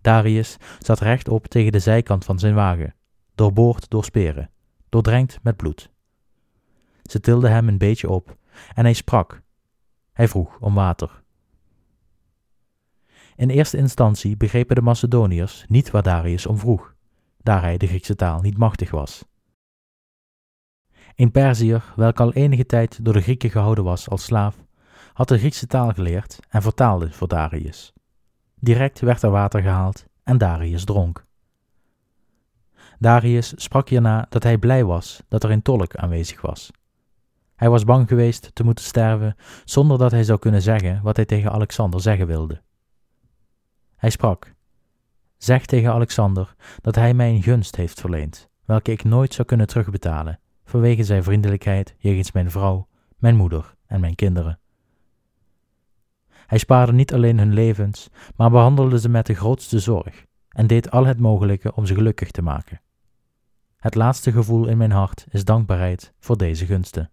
[0.00, 2.94] Darius zat rechtop tegen de zijkant van zijn wagen,
[3.34, 4.50] doorboord door speren,
[4.88, 5.90] doordrenkt met bloed.
[7.02, 8.36] Ze tilden hem een beetje op
[8.74, 9.42] en hij sprak.
[10.12, 11.22] Hij vroeg om water.
[13.36, 16.94] In eerste instantie begrepen de Macedoniërs niet waar Darius om vroeg,
[17.42, 19.24] daar hij de Griekse taal niet machtig was.
[21.14, 24.56] Een Perziër, welke al enige tijd door de Grieken gehouden was als slaaf,
[25.12, 27.92] had de Griekse taal geleerd en vertaalde voor Darius.
[28.60, 31.24] Direct werd er water gehaald en Darius dronk.
[32.98, 36.70] Darius sprak hierna dat hij blij was dat er een tolk aanwezig was.
[37.56, 41.24] Hij was bang geweest te moeten sterven zonder dat hij zou kunnen zeggen wat hij
[41.24, 42.62] tegen Alexander zeggen wilde.
[43.96, 44.54] Hij sprak:
[45.36, 49.66] Zeg tegen Alexander dat hij mij een gunst heeft verleend, welke ik nooit zou kunnen
[49.66, 54.59] terugbetalen, vanwege zijn vriendelijkheid jegens mijn vrouw, mijn moeder en mijn kinderen.
[56.50, 60.90] Hij spaarde niet alleen hun levens, maar behandelde ze met de grootste zorg en deed
[60.90, 62.80] al het mogelijke om ze gelukkig te maken.
[63.76, 67.10] Het laatste gevoel in mijn hart is dankbaarheid voor deze gunsten.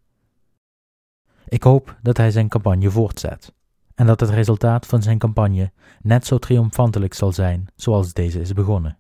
[1.48, 3.54] Ik hoop dat hij zijn campagne voortzet
[3.96, 5.72] en dat het resultaat van zijn campagne
[6.02, 8.98] net zo triomfantelijk zal zijn zoals deze is begonnen.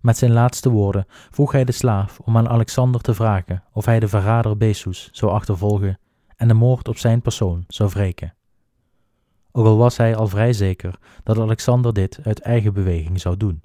[0.00, 4.00] Met zijn laatste woorden vroeg hij de slaaf om aan Alexander te vragen of hij
[4.00, 5.98] de verrader Besus zou achtervolgen
[6.40, 8.34] en de moord op zijn persoon zou wreken.
[9.52, 13.62] Ook al was hij al vrij zeker dat Alexander dit uit eigen beweging zou doen,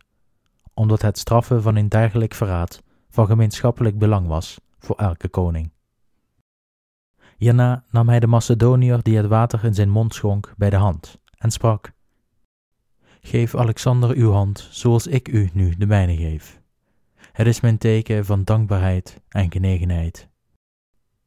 [0.73, 5.71] omdat het straffen van een dergelijk verraad van gemeenschappelijk belang was voor elke koning.
[7.37, 11.19] Hierna nam hij de Macedoniër die het water in zijn mond schonk bij de hand
[11.37, 11.91] en sprak:
[13.21, 16.61] Geef Alexander uw hand zoals ik u nu de mijne geef.
[17.31, 20.33] Het is mijn teken van dankbaarheid en genegenheid.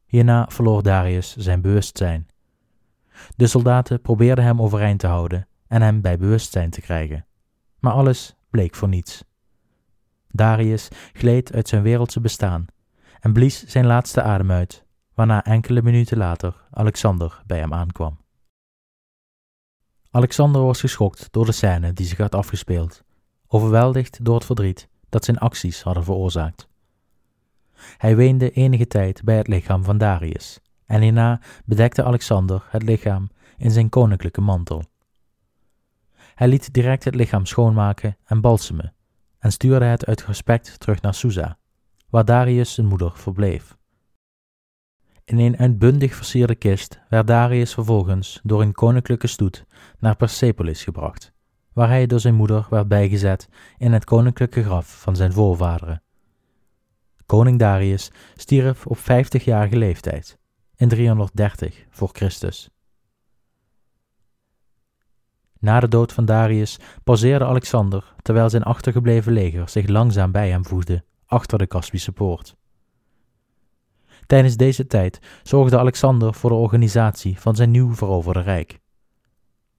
[0.09, 2.29] Hierna verloor Darius zijn bewustzijn.
[3.37, 7.27] De soldaten probeerden hem overeind te houden en hem bij bewustzijn te krijgen,
[7.79, 9.25] maar alles bleek voor niets.
[10.29, 12.66] Darius gleed uit zijn wereldse bestaan
[13.21, 18.18] en blies zijn laatste adem uit, waarna enkele minuten later Alexander bij hem aankwam.
[20.11, 23.03] Alexander was geschokt door de scène die zich had afgespeeld,
[23.47, 26.68] overweldigd door het verdriet dat zijn acties hadden veroorzaakt.
[27.97, 33.31] Hij weende enige tijd bij het lichaam van Darius, en hierna bedekte Alexander het lichaam
[33.57, 34.85] in zijn koninklijke mantel.
[36.35, 38.95] Hij liet direct het lichaam schoonmaken en balsemen,
[39.38, 41.59] en stuurde het uit respect terug naar Susa,
[42.11, 43.77] waar Darius zijn moeder verbleef.
[45.25, 49.64] In een uitbundig versierde kist werd Darius vervolgens door een koninklijke stoet
[49.99, 51.33] naar Persepolis gebracht,
[51.73, 56.03] waar hij door zijn moeder werd bijgezet in het koninklijke graf van zijn voorvaderen.
[57.29, 60.38] Koning Darius stierf op 50-jarige leeftijd,
[60.77, 62.71] in 330 voor Christus.
[65.59, 70.64] Na de dood van Darius pauzeerde Alexander terwijl zijn achtergebleven leger zich langzaam bij hem
[70.64, 72.57] voegde achter de Kaspische poort.
[74.27, 78.81] Tijdens deze tijd zorgde Alexander voor de organisatie van zijn nieuw veroverde rijk.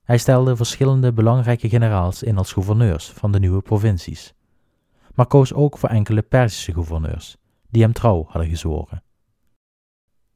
[0.04, 4.34] Hij stelde verschillende belangrijke generaals in als gouverneurs van de nieuwe provincies,
[5.20, 7.38] maar koos ook voor enkele Perzische gouverneurs,
[7.70, 9.04] die hem trouw hadden gezworen.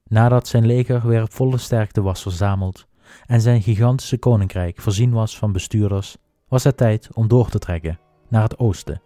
[0.04, 2.88] Nadat zijn leger weer op volle sterkte was verzameld
[3.26, 6.18] en zijn gigantische koninkrijk voorzien was van bestuurders,
[6.48, 9.02] was het tijd om door te trekken naar het oosten,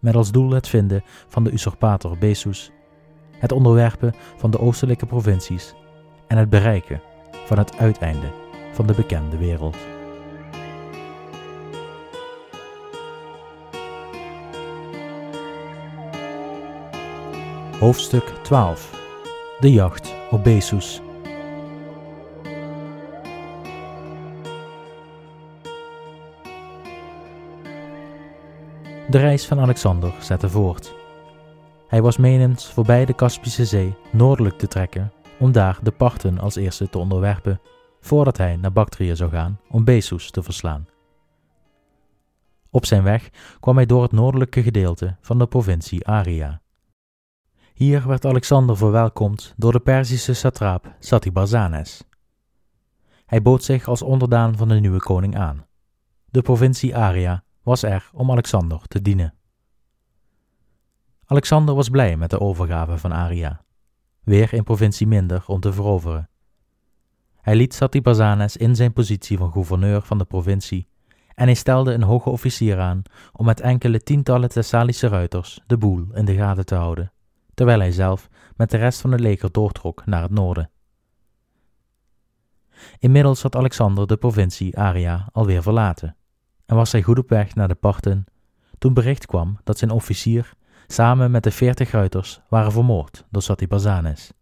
[0.00, 2.72] met als doel het vinden van de usurpator Besus
[3.38, 5.74] het onderwerpen van de oostelijke provincies
[6.28, 7.02] en het bereiken
[7.46, 8.32] van het uiteinde
[8.72, 9.93] van de bekende wereld.
[17.80, 18.90] Hoofdstuk 12
[19.60, 21.00] De jacht op Besus
[29.08, 30.94] De reis van Alexander zette voort.
[31.88, 36.56] Hij was menens voorbij de Kaspische Zee noordelijk te trekken om daar de Parten als
[36.56, 37.60] eerste te onderwerpen,
[38.00, 40.86] voordat hij naar Bactrië zou gaan om Besus te verslaan.
[42.70, 46.62] Op zijn weg kwam hij door het noordelijke gedeelte van de provincie Aria.
[47.74, 52.04] Hier werd Alexander verwelkomd door de Perzische satraap Satybazanes.
[53.26, 55.66] Hij bood zich als onderdaan van de nieuwe koning aan.
[56.24, 59.34] De provincie Aria was er om Alexander te dienen.
[61.26, 63.64] Alexander was blij met de overgave van Aria.
[64.20, 66.30] Weer een provincie minder om te veroveren.
[67.40, 70.88] Hij liet Satybazanes in zijn positie van gouverneur van de provincie
[71.34, 76.06] en hij stelde een hoge officier aan om met enkele tientallen Thessalische ruiters de boel
[76.12, 77.12] in de gaten te houden,
[77.54, 80.70] terwijl hij zelf met de rest van het leger doortrok naar het noorden.
[82.98, 86.16] Inmiddels had Alexander de provincie Aria alweer verlaten
[86.66, 88.24] en was hij goed op weg naar de Parten
[88.78, 90.54] toen bericht kwam dat zijn officier
[90.86, 94.32] samen met de veertig ruiters waren vermoord door Satybazanes.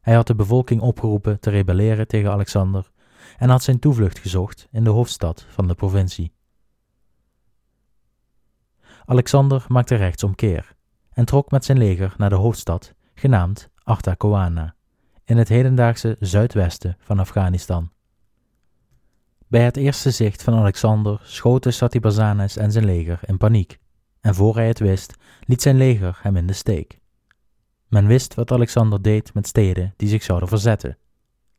[0.00, 2.90] Hij had de bevolking opgeroepen te rebelleren tegen Alexander
[3.36, 6.32] en had zijn toevlucht gezocht in de hoofdstad van de provincie.
[9.04, 10.73] Alexander maakte rechtsomkeer
[11.14, 14.74] en trok met zijn leger naar de hoofdstad, genaamd Artakoana,
[15.24, 17.90] in het hedendaagse zuidwesten van Afghanistan.
[19.46, 23.78] Bij het eerste zicht van Alexander schoten Satybazanes en zijn leger in paniek
[24.20, 26.98] en voor hij het wist, liet zijn leger hem in de steek.
[27.88, 30.98] Men wist wat Alexander deed met steden die zich zouden verzetten.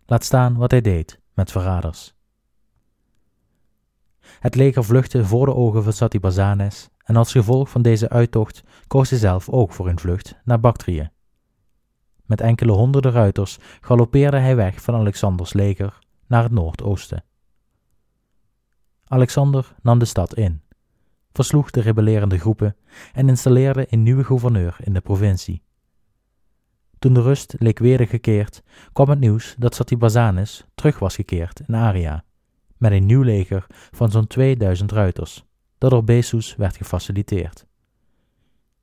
[0.05, 2.13] Laat staan wat hij deed met verraders.
[4.39, 9.09] Het leger vluchtte voor de ogen van Satybazanes en als gevolg van deze uittocht koos
[9.09, 11.09] hij zelf ook voor een vlucht naar Bactrië.
[12.25, 17.23] Met enkele honderden ruiters galoppeerde hij weg van Alexanders leger naar het noordoosten.
[19.07, 20.63] Alexander nam de stad in
[21.35, 22.75] versloeg de rebellerende groepen
[23.13, 25.61] en installeerde een nieuwe gouverneur in de provincie.
[26.99, 28.63] Toen de rust leek wedergekeerd,
[28.93, 32.23] kwam het nieuws dat Satybazanis terug was gekeerd in Aria,
[32.77, 35.45] met een nieuw leger van zo'n 2000 ruiters,
[35.85, 37.65] dat door Besus werd gefaciliteerd.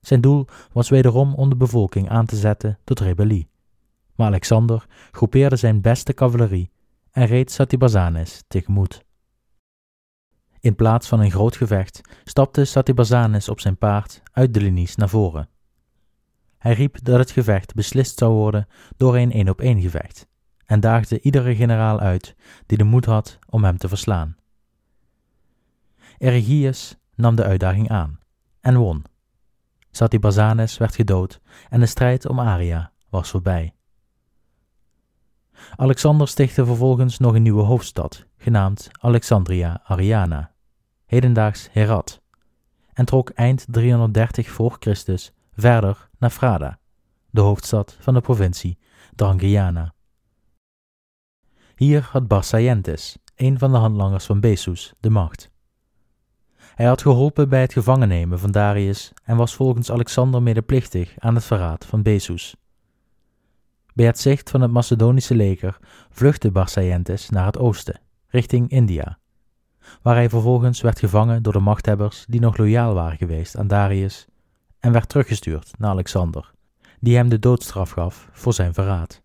[0.01, 3.49] Zijn doel was wederom om de bevolking aan te zetten tot rebellie,
[4.15, 6.71] maar Alexander groepeerde zijn beste cavalerie
[7.11, 9.05] en reed Satybazanis tegemoet.
[10.61, 15.09] In plaats van een groot gevecht stapte Satybazanes op zijn paard uit de linies naar
[15.09, 15.49] voren.
[16.59, 20.27] Hij riep dat het gevecht beslist zou worden door een één-op-één gevecht
[20.67, 22.35] en daagde iedere generaal uit
[22.67, 24.37] die de moed had om hem te verslaan.
[26.19, 28.19] Ergius nam de uitdaging aan
[28.61, 29.05] en won.
[29.91, 33.75] Satybazanes werd gedood en de strijd om Aria was voorbij.
[35.77, 40.53] Alexander stichtte vervolgens nog een nieuwe hoofdstad, genaamd Alexandria Ariana
[41.13, 42.21] hedendaags Herat,
[42.93, 46.79] en trok eind 330 voor Christus verder naar Frada,
[47.31, 48.79] de hoofdstad van de provincie
[49.15, 49.95] Drangiana.
[51.77, 55.52] Hier had Barsayentis, een van de handlangers van Besus, de macht.
[56.75, 61.45] Hij had geholpen bij het gevangennemen van Darius en was volgens Alexander medeplichtig aan het
[61.45, 62.57] verraad van Besus.
[63.95, 65.79] Bij het zicht van het Macedonische leger
[66.11, 69.19] vluchtte Barsaentes naar het oosten, richting India,
[70.03, 74.27] waar hij vervolgens werd gevangen door de machthebbers die nog loyaal waren geweest aan Darius
[74.79, 76.51] en werd teruggestuurd naar Alexander,
[77.01, 79.23] die hem de doodstraf gaf voor zijn verraad.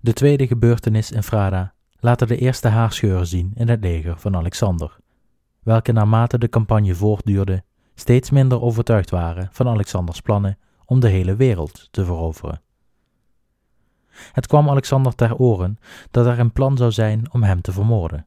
[0.00, 4.96] De tweede gebeurtenis in Frada laten de eerste haarscheuren zien in het leger van Alexander,
[5.64, 11.36] welke naarmate de campagne voortduurde steeds minder overtuigd waren van Alexanders plannen om de hele
[11.36, 12.62] wereld te veroveren.
[14.32, 15.78] Het kwam Alexander ter oren
[16.10, 18.26] dat er een plan zou zijn om hem te vermoorden.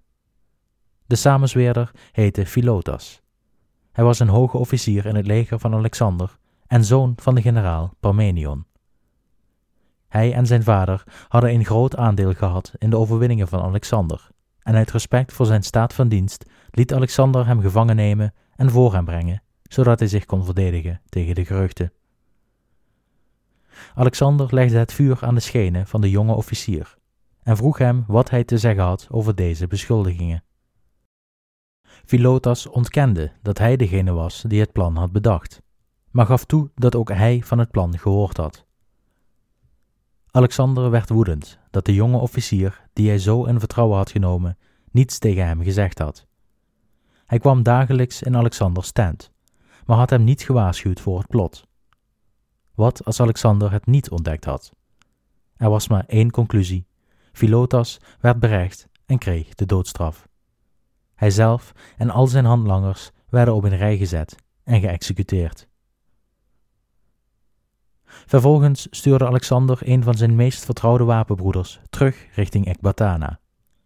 [1.06, 3.22] De samenzweerder heette Philotas.
[3.92, 7.94] Hij was een hoge officier in het leger van Alexander en zoon van de generaal
[8.00, 8.66] Parmenion.
[10.08, 14.28] Hij en zijn vader hadden een groot aandeel gehad in de overwinningen van Alexander,
[14.68, 18.94] en uit respect voor zijn staat van dienst liet Alexander hem gevangen nemen en voor
[18.94, 21.92] hem brengen, zodat hij zich kon verdedigen tegen de geruchten.
[23.96, 26.98] Alexander legde het vuur aan de schenen van de jonge officier
[27.44, 30.44] en vroeg hem wat hij te zeggen had over deze beschuldigingen.
[32.06, 35.62] Philotas ontkende dat hij degene was die het plan had bedacht,
[36.12, 38.66] maar gaf toe dat ook hij van het plan gehoord had.
[40.32, 44.58] Alexander werd woedend dat de jonge officier, die hij zo in vertrouwen had genomen,
[44.92, 46.26] niets tegen hem gezegd had.
[47.26, 49.32] Hij kwam dagelijks in Alexanders tent,
[49.86, 51.68] maar had hem niet gewaarschuwd voor het plot.
[52.76, 54.72] Wat als Alexander het niet ontdekt had?
[55.56, 56.88] Er was maar één conclusie:
[57.32, 60.28] Philotas werd berecht en kreeg de doodstraf.
[61.16, 65.68] Hijzelf en al zijn handlangers werden op een rij gezet en geëxecuteerd.
[68.26, 73.40] Vervolgens stuurde Alexander een van zijn meest vertrouwde wapenbroeders terug richting Ecbatana,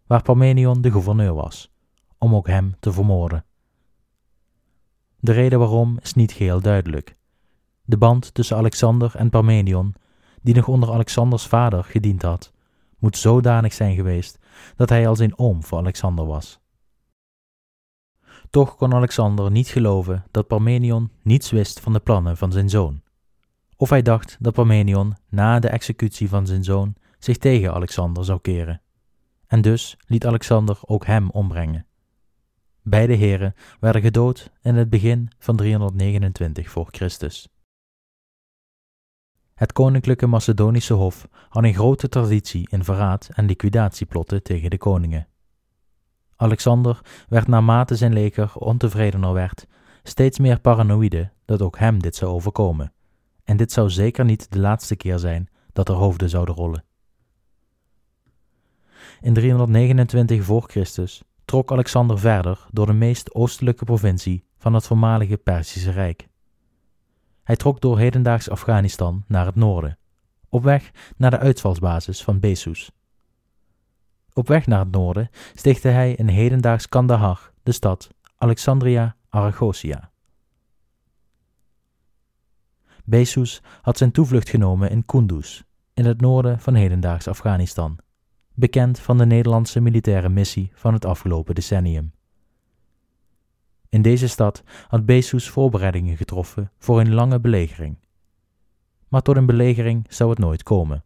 [0.06, 1.72] waar Parmenion de gouverneur was,
[2.18, 3.44] om ook hem te vermoorden.
[5.20, 7.16] De reden waarom is niet geheel duidelijk.
[7.84, 9.94] De band tussen Alexander en Parmenion,
[10.42, 12.52] die nog onder Alexanders vader gediend had,
[12.98, 14.38] moet zodanig zijn geweest
[14.76, 16.60] dat hij als een oom voor Alexander was.
[18.50, 23.02] Toch kon Alexander niet geloven dat Parmenion niets wist van de plannen van zijn zoon.
[23.82, 28.40] Of hij dacht dat Parmenion na de executie van zijn zoon zich tegen Alexander zou
[28.40, 28.82] keren.
[29.46, 31.86] En dus liet Alexander ook hem ombrengen.
[32.82, 37.48] Beide heren werden gedood in het begin van 329 voor Christus.
[39.54, 45.28] Het koninklijke Macedonische hof had een grote traditie in verraad en liquidatieplotten tegen de koningen.
[46.36, 49.66] Alexander werd naarmate zijn leger ontevredener werd,
[50.02, 52.92] steeds meer paranoïde dat ook hem dit zou overkomen,
[53.44, 56.84] en dit zou zeker niet de laatste keer zijn dat er hoofden zouden rollen.
[59.20, 65.36] In 329 voor Christus trok Alexander verder door de meest oostelijke provincie van het voormalige
[65.36, 66.28] Perzische Rijk.
[67.42, 69.98] Hij trok door hedendaags Afghanistan naar het noorden,
[70.48, 72.90] op weg naar de uitvalsbasis van Besus.
[74.32, 80.11] Op weg naar het noorden stichtte hij in hedendaags Kandahar de stad Alexandria Aragosia.
[83.04, 85.62] Besus had zijn toevlucht genomen in Kunduz,
[85.94, 87.98] in het noorden van hedendaags Afghanistan,
[88.54, 92.12] bekend van de Nederlandse militaire missie van het afgelopen decennium.
[93.88, 97.98] In deze stad had Besus voorbereidingen getroffen voor een lange belegering.
[99.08, 101.04] Maar tot een belegering zou het nooit komen.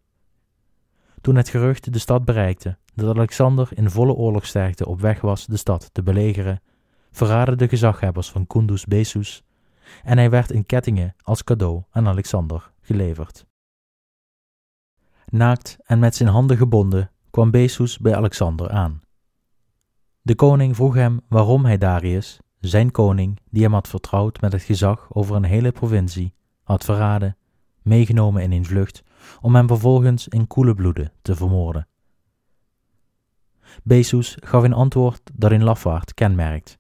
[1.21, 5.57] Toen het gerucht de stad bereikte dat Alexander in volle oorlogsterkte op weg was de
[5.57, 6.63] stad te belegeren,
[7.11, 9.45] verraden de gezaghebbers van Kunduz Besus
[10.03, 13.47] en hij werd in kettingen als cadeau aan Alexander geleverd.
[15.27, 19.01] Naakt en met zijn handen gebonden kwam Besus bij Alexander aan.
[20.23, 24.63] De koning vroeg hem waarom hij Darius, zijn koning, die hem had vertrouwd met het
[24.63, 27.37] gezag over een hele provincie, had verraden,
[27.83, 29.03] meegenomen in een vlucht,
[29.41, 31.89] om hem vervolgens in koele bloeden te vermoorden.
[33.83, 36.79] Besus gaf een antwoord dat een lafaard kenmerkt.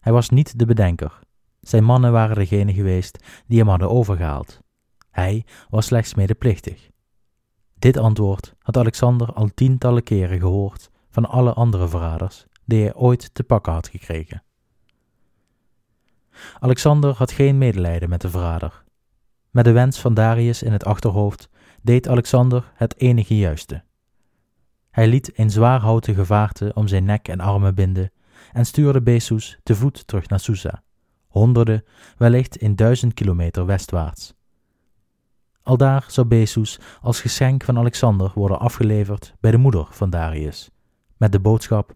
[0.00, 1.20] Hij was niet de bedenker.
[1.60, 4.60] Zijn mannen waren degene geweest die hem hadden overgehaald.
[5.10, 6.90] Hij was slechts medeplichtig.
[7.78, 13.34] Dit antwoord had Alexander al tientallen keren gehoord van alle andere verraders die hij ooit
[13.34, 14.42] te pakken had gekregen.
[16.58, 18.84] Alexander had geen medelijden met de verrader.
[19.50, 21.48] Met de wens van Darius in het achterhoofd
[21.82, 23.82] deed Alexander het enige juiste.
[24.90, 28.12] Hij liet een zwaar houten gevaarte om zijn nek en armen binden
[28.52, 30.82] en stuurde Besus te voet terug naar Susa,
[31.30, 31.84] honderden,
[32.16, 34.34] wellicht in duizend kilometer westwaarts.
[35.62, 40.70] Aldaar zou Besus als geschenk van Alexander worden afgeleverd bij de moeder van Darius,
[41.16, 41.92] met de boodschap: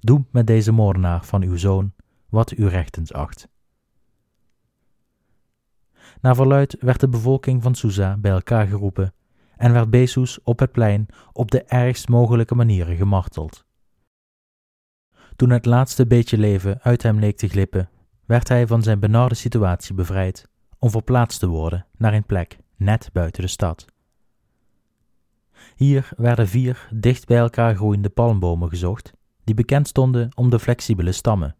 [0.00, 1.92] doe met deze moordenaar van uw zoon
[2.28, 3.48] wat u rechtens acht.
[6.20, 9.14] Naar verluid werd de bevolking van Susa bij elkaar geroepen
[9.56, 13.64] en werd Besus op het plein op de ergst mogelijke manieren gemarteld.
[15.36, 17.90] Toen het laatste beetje leven uit hem leek te glippen,
[18.26, 20.48] werd hij van zijn benarde situatie bevrijd
[20.78, 23.84] om verplaatst te worden naar een plek net buiten de stad.
[25.76, 29.12] Hier werden vier dicht bij elkaar groeiende palmbomen gezocht,
[29.44, 31.56] die bekend stonden om de flexibele stammen.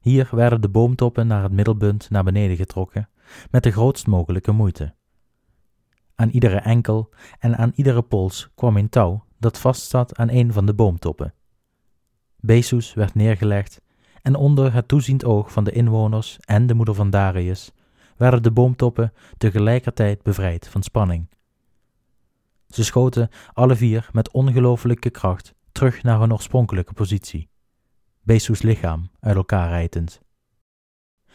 [0.00, 3.08] Hier werden de boomtoppen naar het middelpunt naar beneden getrokken,
[3.50, 4.94] met de grootst mogelijke moeite.
[6.14, 10.66] Aan iedere enkel en aan iedere pols kwam een touw dat vastzat aan een van
[10.66, 11.34] de boomtoppen.
[12.36, 13.80] Besus werd neergelegd
[14.24, 17.72] en onder het toeziend oog van de inwoners en de moeder van Darius
[18.16, 21.28] werden de boomtoppen tegelijkertijd bevrijd van spanning.
[22.68, 27.48] Ze schoten alle vier met ongelooflijke kracht terug naar hun oorspronkelijke positie.
[28.22, 30.20] Besus lichaam uit elkaar rijtend.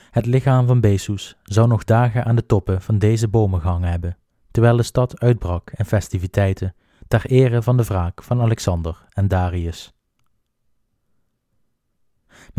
[0.10, 4.18] Het lichaam van Besus zou nog dagen aan de toppen van deze bomen gehangen hebben,
[4.52, 6.76] terwijl de stad uitbrak in festiviteiten
[7.08, 9.94] ter ere van de wraak van Alexander en Darius.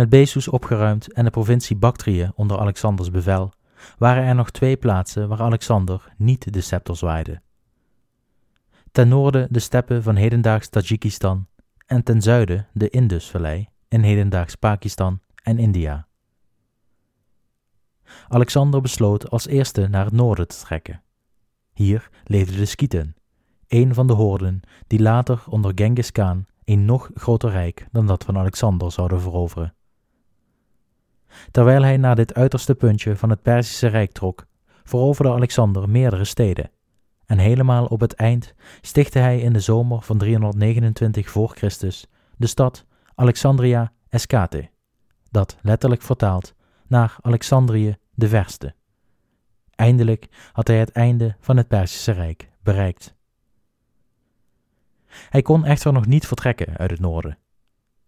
[0.01, 3.53] Met Besus opgeruimd en de provincie Bactrië onder Alexanders bevel,
[3.99, 7.41] waren er nog twee plaatsen waar Alexander niet de scepter zwaaide.
[8.93, 11.47] Ten noorden de steppen van hedendaags Tajikistan
[11.87, 16.07] en ten zuiden de Indusvallei in hedendaags Pakistan en India.
[18.29, 21.03] Alexander besloot als eerste naar het noorden te trekken.
[21.73, 23.17] Hier leefden de Skieten,
[23.69, 28.25] een van de hoorden die later onder Genghis Khan een nog groter rijk dan dat
[28.25, 29.75] van Alexander zouden veroveren.
[31.51, 34.47] Terwijl hij naar dit uiterste puntje van het Perzische Rijk trok,
[34.85, 36.71] veroverde Alexander meerdere steden.
[37.27, 42.07] En helemaal op het eind stichtte hij in de zomer van 329 voor Christus
[42.37, 44.71] de stad Alexandria Escate,
[45.31, 46.55] dat letterlijk vertaald
[46.87, 48.75] naar Alexandrië de Verste.
[49.75, 53.15] Eindelijk had hij het einde van het Perzische Rijk bereikt.
[55.07, 57.39] Hij kon echter nog niet vertrekken uit het noorden.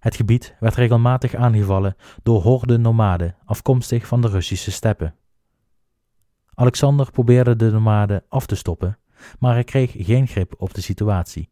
[0.03, 5.15] Het gebied werd regelmatig aangevallen door horden nomaden afkomstig van de Russische steppen.
[6.55, 8.99] Alexander probeerde de nomaden af te stoppen,
[9.39, 11.51] maar hij kreeg geen grip op de situatie.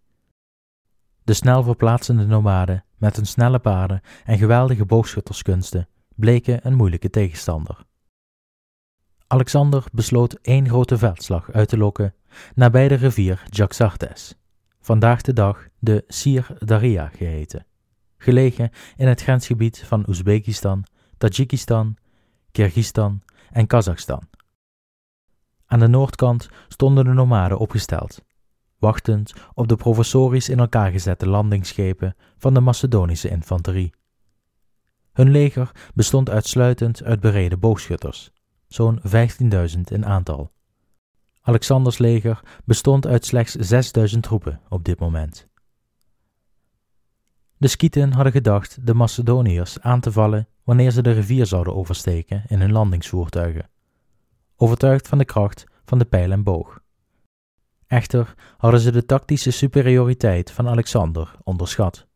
[1.22, 7.84] De snel verplaatsende nomaden met hun snelle paarden en geweldige boogschutterskunsten bleken een moeilijke tegenstander.
[9.26, 12.14] Alexander besloot één grote veldslag uit te lokken
[12.55, 14.34] nabij de rivier Jaxartes,
[14.80, 17.68] vandaag de dag de Sir Daria geheten
[18.21, 20.85] gelegen in het grensgebied van Oezbekistan,
[21.18, 21.97] Tajikistan,
[22.53, 24.29] Kirgistan en Kazachstan.
[25.66, 28.25] Aan de noordkant stonden de nomaden opgesteld,
[28.79, 33.95] wachtend op de professorisch in elkaar gezette landingsschepen van de Macedonische infanterie.
[35.12, 38.31] Hun leger bestond uitsluitend uit bereden boogschutters,
[38.68, 40.51] zo'n 15.000 in aantal.
[41.41, 43.57] Alexanders leger bestond uit slechts
[44.14, 45.49] 6.000 troepen op dit moment.
[47.61, 52.43] De Skieten hadden gedacht de Macedoniërs aan te vallen wanneer ze de rivier zouden oversteken
[52.47, 53.71] in hun landingsvoertuigen,
[54.57, 56.81] overtuigd van de kracht van de pijl en boog.
[57.87, 62.07] Echter hadden ze de tactische superioriteit van Alexander onderschat.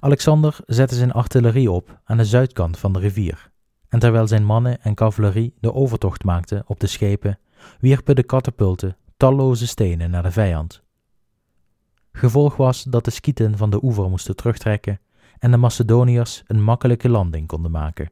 [0.00, 3.50] Alexander zette zijn artillerie op aan de zuidkant van de rivier,
[3.88, 7.38] en terwijl zijn mannen en cavalerie de overtocht maakten op de schepen,
[7.80, 10.81] wierpen de katapulten talloze stenen naar de vijand.
[12.12, 15.00] Gevolg was dat de skieten van de oever moesten terugtrekken
[15.38, 18.10] en de Macedoniërs een makkelijke landing konden maken.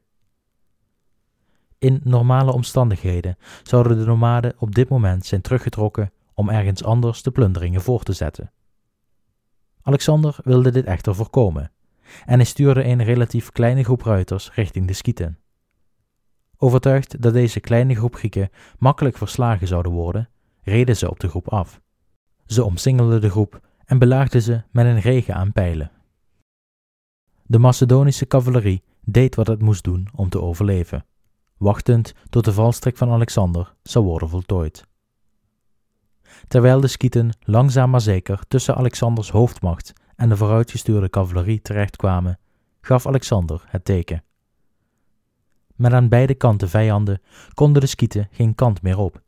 [1.79, 7.31] In normale omstandigheden zouden de nomaden op dit moment zijn teruggetrokken om ergens anders de
[7.31, 8.53] plunderingen voor te zetten.
[9.83, 11.73] Alexander wilde dit echter voorkomen
[12.27, 15.39] en hij stuurde een relatief kleine groep ruiters richting de skieten.
[16.57, 20.29] Overtuigd dat deze kleine groep Grieken makkelijk verslagen zouden worden,
[20.63, 21.81] reden ze op de groep af.
[22.47, 23.61] Ze omsingelden de groep
[23.91, 25.91] en belaagde ze met een regen aan pijlen.
[27.43, 31.07] De Macedonische cavalerie deed wat het moest doen om te overleven,
[31.57, 34.87] wachtend tot de valstrik van Alexander zou worden voltooid.
[36.49, 42.39] Terwijl de skieten langzaam maar zeker tussen Alexanders hoofdmacht en de vooruitgestuurde cavalerie terechtkwamen,
[42.81, 44.25] gaf Alexander het teken.
[45.75, 47.23] Met aan beide kanten vijanden
[47.55, 49.23] konden de skieten geen kant meer op.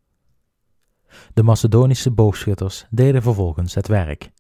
[1.34, 4.30] De Macedonische boogschutters deden vervolgens het werk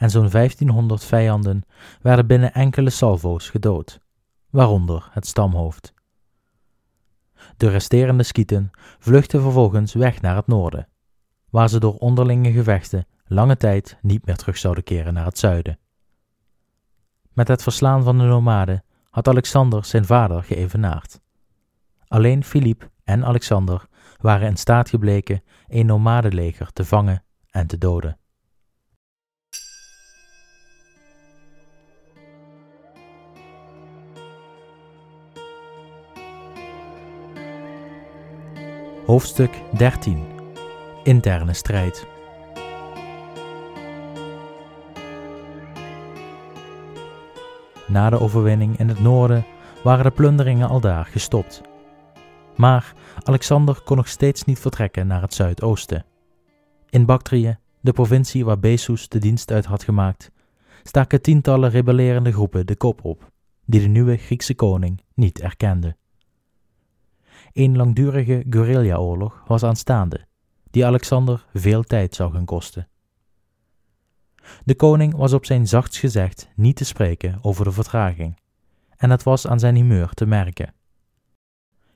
[0.00, 1.62] en zo'n 1500 vijanden
[2.02, 4.00] werden binnen enkele salvo's gedood,
[4.50, 5.94] waaronder het stamhoofd.
[7.56, 10.88] De resterende skieten vluchtten vervolgens weg naar het noorden,
[11.50, 15.78] waar ze door onderlinge gevechten lange tijd niet meer terug zouden keren naar het zuiden.
[17.32, 21.20] Met het verslaan van de nomaden had Alexander zijn vader geëvenaard.
[22.06, 23.86] Alleen Filip en Alexander
[24.20, 28.19] waren in staat gebleken een nomadenleger te vangen en te doden.
[39.10, 40.24] Hoofdstuk 13
[41.02, 42.06] Interne strijd
[47.86, 49.44] Na de overwinning in het noorden
[49.82, 51.60] waren de plunderingen aldaar gestopt.
[52.56, 52.92] Maar
[53.22, 56.04] Alexander kon nog steeds niet vertrekken naar het zuidoosten.
[56.90, 60.30] In Bactrië, de provincie waar Bessus de dienst uit had gemaakt,
[60.82, 63.30] staken tientallen rebellerende groepen de kop op,
[63.66, 65.96] die de nieuwe Griekse koning niet erkenden.
[67.52, 70.26] Een langdurige guerrillaoorlog was aanstaande,
[70.70, 72.88] die Alexander veel tijd zou gaan kosten.
[74.64, 78.40] De koning was op zijn zachtst gezegd niet te spreken over de vertraging,
[78.96, 80.74] en het was aan zijn humeur te merken.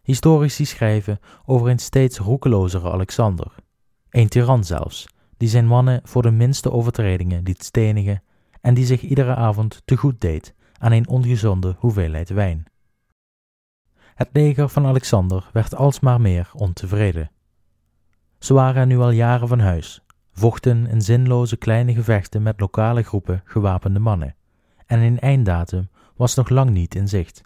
[0.02, 3.54] Historici schrijven over een steeds roekelozere Alexander,
[4.10, 8.22] een tiran zelfs, die zijn mannen voor de minste overtredingen liet stenigen
[8.60, 12.64] en die zich iedere avond te goed deed aan een ongezonde hoeveelheid wijn.
[14.14, 17.30] Het leger van Alexander werd alsmaar meer ontevreden.
[18.38, 23.42] Ze waren nu al jaren van huis, vochten in zinloze kleine gevechten met lokale groepen
[23.44, 24.34] gewapende mannen,
[24.86, 27.40] en een einddatum was nog lang niet in zicht.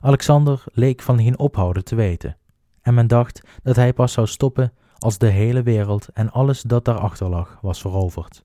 [0.00, 2.36] Alexander leek van geen ophouden te weten,
[2.82, 6.84] en men dacht dat hij pas zou stoppen als de hele wereld en alles dat
[6.84, 8.44] daarachter lag was veroverd.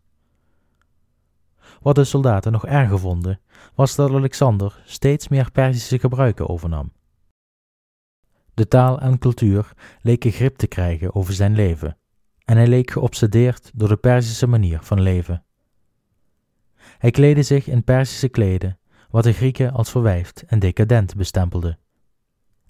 [1.83, 3.39] Wat de soldaten nog erger vonden,
[3.75, 6.91] was dat Alexander steeds meer Perzische gebruiken overnam.
[8.53, 11.97] De taal en cultuur leken grip te krijgen over zijn leven,
[12.45, 15.43] en hij leek geobsedeerd door de Perzische manier van leven.
[16.97, 18.79] Hij kleedde zich in Perzische kleden,
[19.09, 21.79] wat de Grieken als verwijfd en decadent bestempelden.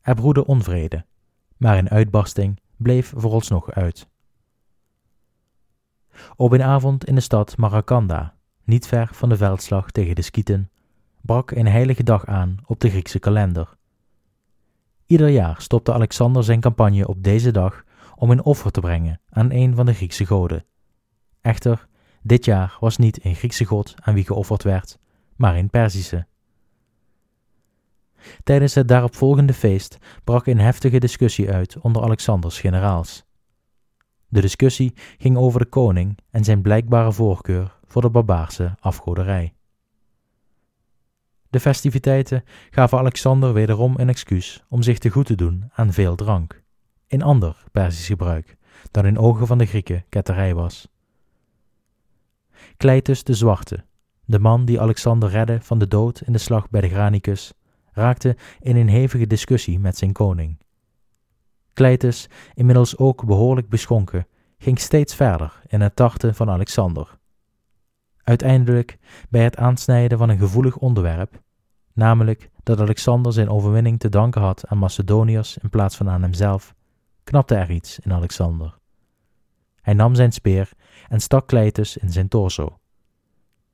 [0.01, 1.05] Er broedde onvrede,
[1.57, 4.07] maar een uitbarsting bleef vooralsnog uit.
[6.35, 10.69] Op een avond in de stad Marakanda, niet ver van de veldslag tegen de Skieten,
[11.21, 13.77] brak een heilige dag aan op de Griekse kalender.
[15.05, 17.83] Ieder jaar stopte Alexander zijn campagne op deze dag
[18.15, 20.65] om een offer te brengen aan een van de Griekse goden.
[21.41, 21.87] Echter,
[22.21, 24.99] dit jaar was niet een Griekse god aan wie geofferd werd,
[25.35, 26.25] maar een Perzische.
[28.43, 33.25] Tijdens het daaropvolgende feest brak een heftige discussie uit onder Alexanders generaals.
[34.27, 39.53] De discussie ging over de koning en zijn blijkbare voorkeur voor de barbaarse afgoderij.
[41.49, 46.15] De festiviteiten gaven Alexander wederom een excuus om zich te goed te doen aan veel
[46.15, 46.63] drank,
[47.07, 48.57] een ander Persisch gebruik
[48.91, 50.87] dat in ogen van de Grieken ketterij was.
[52.77, 53.85] Cleitus de Zwarte,
[54.25, 57.53] de man die Alexander redde van de dood in de slag bij de Granicus,
[57.91, 60.57] raakte in een hevige discussie met zijn koning.
[61.73, 64.27] Cleitus, inmiddels ook behoorlijk beschonken,
[64.57, 67.21] ging steeds verder in het tarten van Alexander.
[68.23, 68.97] Uiteindelijk,
[69.29, 71.41] bij het aansnijden van een gevoelig onderwerp,
[71.93, 76.73] namelijk dat Alexander zijn overwinning te danken had aan Macedoniërs in plaats van aan hemzelf,
[77.23, 78.77] knapte er iets in Alexander.
[79.81, 80.71] Hij nam zijn speer
[81.07, 82.79] en stak Cleitus in zijn torso.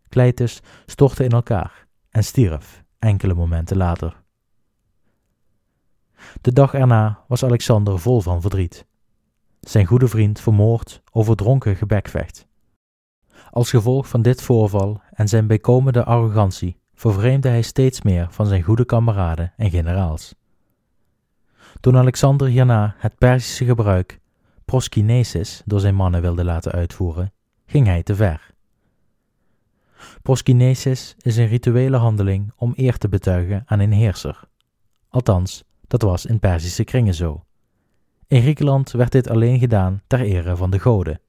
[0.09, 4.23] Cleitus stortte in elkaar en stierf enkele momenten later.
[6.41, 8.85] De dag erna was Alexander vol van verdriet.
[9.59, 12.48] Zijn goede vriend vermoord over dronken gebekvecht.
[13.51, 18.63] Als gevolg van dit voorval en zijn bijkomende arrogantie vervreemde hij steeds meer van zijn
[18.63, 20.35] goede kameraden en generaals.
[21.79, 24.19] Toen Alexander hierna het Perzische gebruik
[24.65, 27.33] proskinesis door zijn mannen wilde laten uitvoeren,
[27.65, 28.53] ging hij te ver.
[30.21, 34.39] Proskinesis is een rituele handeling om eer te betuigen aan een heerser.
[35.09, 37.43] Althans, dat was in Perzische kringen zo.
[38.27, 41.21] In Griekenland werd dit alleen gedaan ter ere van de goden.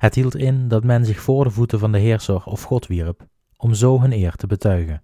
[0.00, 3.26] Het hield in dat men zich voor de voeten van de heerser of god wierp,
[3.56, 5.02] om zo hun eer te betuigen.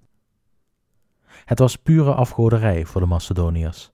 [1.44, 3.90] Het was pure afgoderij voor de Macedoniërs.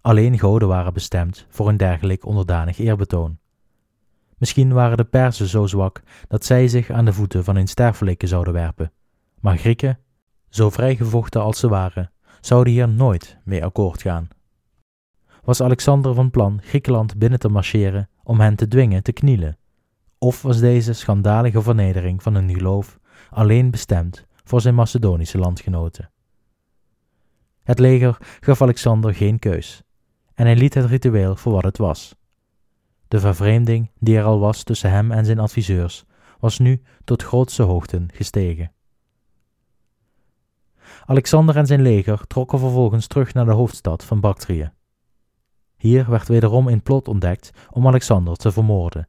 [0.00, 3.38] Alleen goden waren bestemd voor een dergelijk onderdanig eerbetoon.
[4.38, 8.26] Misschien waren de Perzen zo zwak dat zij zich aan de voeten van hun sterfelijke
[8.26, 8.92] zouden werpen,
[9.40, 9.98] maar Grieken,
[10.48, 14.28] zo vrijgevochten als ze waren, zouden hier nooit mee akkoord gaan.
[15.44, 19.58] Was Alexander van plan Griekenland binnen te marcheren om hen te dwingen te knielen?
[20.18, 22.98] Of was deze schandalige vernedering van hun geloof
[23.30, 26.10] alleen bestemd voor zijn Macedonische landgenoten?
[27.62, 29.82] Het leger gaf Alexander geen keus
[30.34, 32.14] en hij liet het ritueel voor wat het was.
[33.08, 36.04] De vervreemding die er al was tussen hem en zijn adviseurs
[36.38, 38.72] was nu tot grootste hoogten gestegen.
[41.04, 44.70] Alexander en zijn leger trokken vervolgens terug naar de hoofdstad van Bactrië.
[45.76, 49.08] Hier werd wederom een plot ontdekt om Alexander te vermoorden.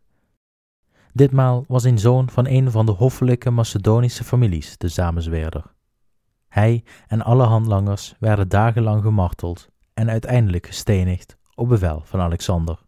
[1.18, 5.74] Ditmaal was een zoon van een van de hoffelijke Macedonische families de samenzweerder.
[6.48, 12.80] Hij en alle handlangers werden dagenlang gemarteld en uiteindelijk gestenigd op bevel van Alexander.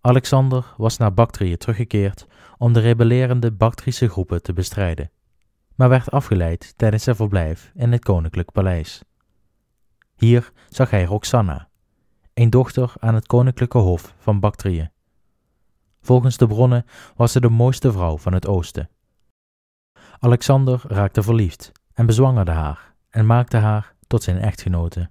[0.00, 2.26] Alexander was naar Bactrië teruggekeerd
[2.58, 5.10] om de rebellerende Bactrische groepen te bestrijden,
[5.74, 9.02] maar werd afgeleid tijdens zijn verblijf in het koninklijk paleis.
[10.14, 11.68] Hier zag hij Roxana,
[12.34, 14.90] een dochter aan het koninklijke hof van Bactrië.
[16.02, 16.84] Volgens de bronnen
[17.16, 18.88] was ze de mooiste vrouw van het oosten.
[20.18, 25.10] Alexander raakte verliefd en bezwangerde haar en maakte haar tot zijn echtgenote.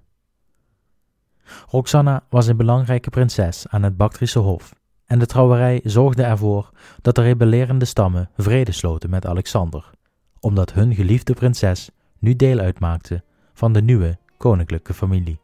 [1.68, 4.74] Roxana was een belangrijke prinses aan het Bactrische hof
[5.06, 6.70] en de trouwerij zorgde ervoor
[7.00, 9.90] dat de rebellerende stammen vrede sloten met Alexander,
[10.40, 13.22] omdat hun geliefde prinses nu deel uitmaakte
[13.52, 15.40] van de nieuwe koninklijke familie.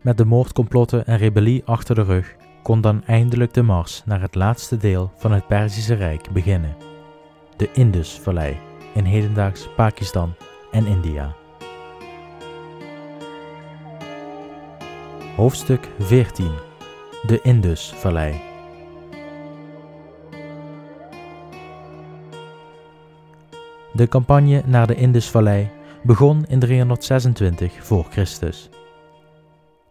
[0.00, 4.34] Met de moordcomplotten en rebellie achter de rug kon dan eindelijk de mars naar het
[4.34, 6.76] laatste deel van het Perzische Rijk beginnen,
[7.56, 8.56] de Indusvallei
[8.94, 10.34] in hedendaags Pakistan
[10.70, 11.34] en India.
[15.36, 16.50] Hoofdstuk 14
[17.26, 18.40] De Indusvallei
[23.92, 25.70] De campagne naar de Indusvallei
[26.02, 28.68] begon in 326 voor Christus.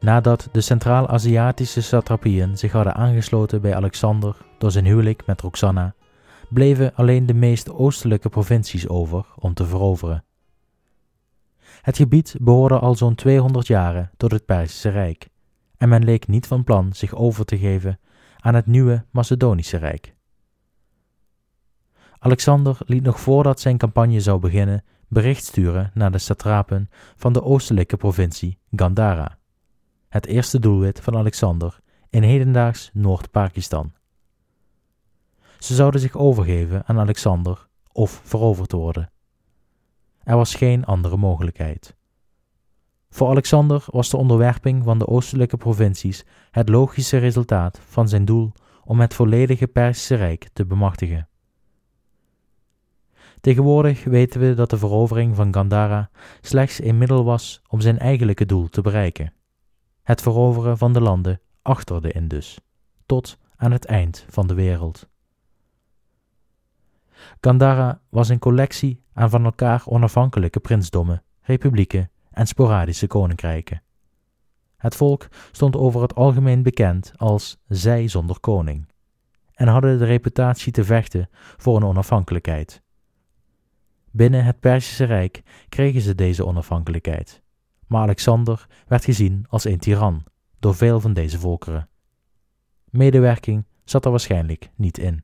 [0.01, 5.95] Nadat de Centraal-Aziatische satrapieën zich hadden aangesloten bij Alexander door zijn huwelijk met Roxana,
[6.49, 10.23] bleven alleen de meest oostelijke provincies over om te veroveren.
[11.81, 15.29] Het gebied behoorde al zo'n 200 jaren tot het Perzische Rijk,
[15.77, 17.99] en men leek niet van plan zich over te geven
[18.39, 20.15] aan het nieuwe Macedonische Rijk.
[22.19, 27.43] Alexander liet nog voordat zijn campagne zou beginnen bericht sturen naar de satrapen van de
[27.43, 29.39] oostelijke provincie Gandhara
[30.11, 33.93] het eerste doelwit van Alexander in hedendaags Noord-Pakistan.
[35.59, 39.11] Ze zouden zich overgeven aan Alexander of veroverd worden.
[40.23, 41.95] Er was geen andere mogelijkheid.
[43.09, 48.51] Voor Alexander was de onderwerping van de oostelijke provincies het logische resultaat van zijn doel
[48.83, 51.27] om het volledige Perzische Rijk te bemachtigen.
[53.41, 56.09] Tegenwoordig weten we dat de verovering van Gandhara
[56.41, 59.33] slechts een middel was om zijn eigenlijke doel te bereiken
[60.03, 62.59] het veroveren van de landen achter de Indus,
[63.05, 65.09] tot aan het eind van de wereld.
[67.41, 73.81] Gandhara was een collectie aan van elkaar onafhankelijke prinsdommen, republieken en sporadische koninkrijken.
[74.77, 78.89] Het volk stond over het algemeen bekend als zij zonder koning
[79.53, 82.81] en hadden de reputatie te vechten voor een onafhankelijkheid.
[84.11, 87.41] Binnen het Perzische Rijk kregen ze deze onafhankelijkheid
[87.91, 90.23] maar Alexander werd gezien als een tiran
[90.59, 91.89] door veel van deze volkeren.
[92.89, 95.23] Medewerking zat er waarschijnlijk niet in.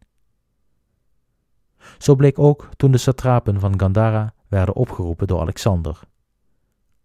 [1.98, 6.00] Zo bleek ook toen de satrapen van Gandhara werden opgeroepen door Alexander.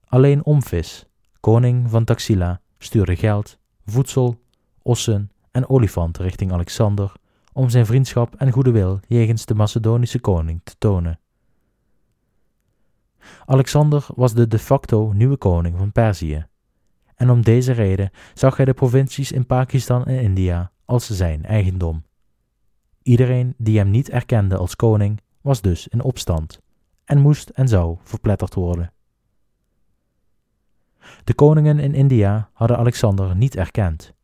[0.05, 1.07] Alleen Omphis,
[1.41, 4.41] koning van Taxila, stuurde geld, voedsel,
[4.83, 7.13] ossen en olifanten richting Alexander
[7.53, 11.22] om zijn vriendschap en goede wil jegens de Macedonische koning te tonen.
[13.45, 16.47] Alexander was de de facto nieuwe koning van Perzië.
[17.15, 22.05] En om deze reden zag hij de provincies in Pakistan en India als zijn eigendom.
[23.03, 26.61] Iedereen die hem niet erkende als koning was dus in opstand
[27.05, 28.93] en moest en zou verpletterd worden.
[31.25, 34.15] De koningen in India hadden Alexander niet erkend,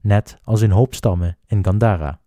[0.00, 2.20] net als een hoop stammen in Gandhara.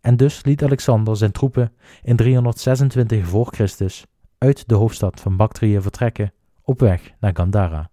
[0.00, 4.06] En dus liet Alexander zijn troepen in 326 voor Christus
[4.46, 6.32] uit de hoofdstad van Bactrië vertrekken
[6.62, 7.90] op weg naar Gandhara.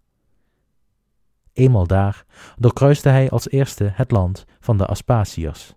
[1.53, 2.25] Eenmaal daar
[2.57, 5.73] doorkruiste hij als eerste het land van de Aspasiërs.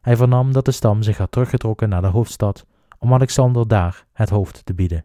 [0.00, 2.66] Hij vernam dat de stam zich had teruggetrokken naar de hoofdstad
[2.98, 5.04] om Alexander daar het hoofd te bieden.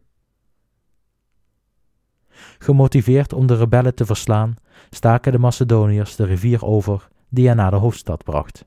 [2.57, 4.55] Gemotiveerd om de rebellen te verslaan,
[4.89, 8.65] staken de Macedoniërs de rivier over die hen naar de hoofdstad bracht.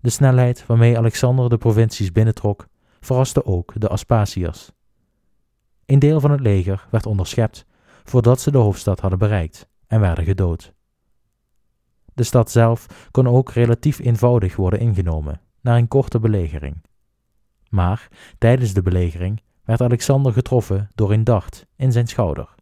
[0.00, 2.66] De snelheid waarmee Alexander de provincies binnentrok
[3.00, 4.70] verraste ook de Aspasiërs.
[5.86, 7.66] Een deel van het leger werd onderschept
[8.04, 10.72] voordat ze de hoofdstad hadden bereikt en werden gedood.
[12.14, 16.82] De stad zelf kon ook relatief eenvoudig worden ingenomen na een korte belegering.
[17.68, 22.54] Maar tijdens de belegering werd Alexander getroffen door een dart in zijn schouder.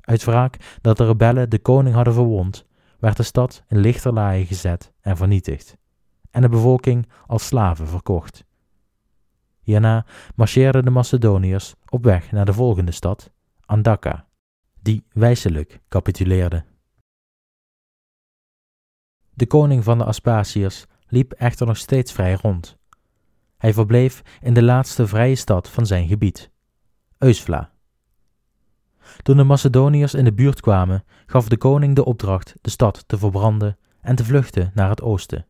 [0.00, 2.66] Uit wraak dat de rebellen de koning hadden verwond,
[2.98, 5.76] werd de stad in lichterlaaien gezet en vernietigd,
[6.30, 8.44] en de bevolking als slaven verkocht.
[9.62, 13.32] Hierna marcheerden de Macedoniërs op weg naar de volgende stad,
[13.64, 14.26] Andaka,
[14.80, 16.64] die wijselijk capituleerde.
[19.34, 22.76] De koning van de Aspasiërs liep echter nog steeds vrij rond.
[23.56, 26.50] Hij verbleef in de laatste vrije stad van zijn gebied,
[27.18, 27.72] Eusvla.
[29.22, 33.18] Toen de Macedoniërs in de buurt kwamen, gaf de koning de opdracht de stad te
[33.18, 35.46] verbranden en te vluchten naar het oosten.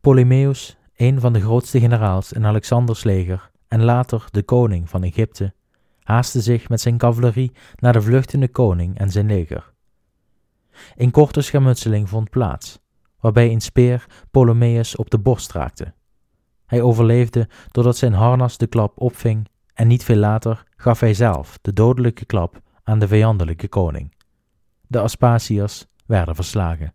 [0.00, 5.54] Ptolemeus, een van de grootste generaals in Alexanders leger en later de koning van Egypte,
[6.02, 9.72] haastte zich met zijn cavalerie naar de vluchtende koning en zijn leger.
[10.96, 12.78] Een korte schermutseling vond plaats,
[13.20, 15.92] waarbij een speer Ptolemeus op de borst raakte.
[16.66, 21.58] Hij overleefde doordat zijn harnas de klap opving en niet veel later gaf hij zelf
[21.62, 24.14] de dodelijke klap aan de vijandelijke koning.
[24.86, 26.92] De Aspasiërs werden verslagen.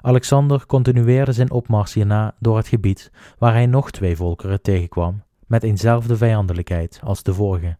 [0.00, 5.62] Alexander continueerde zijn opmars hierna door het gebied waar hij nog twee volkeren tegenkwam met
[5.62, 7.78] eenzelfde vijandelijkheid als de vorige.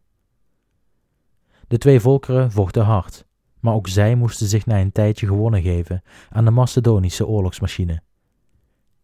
[1.68, 3.24] De twee volkeren vochten hard,
[3.60, 8.02] maar ook zij moesten zich na een tijdje gewonnen geven aan de Macedonische oorlogsmachine.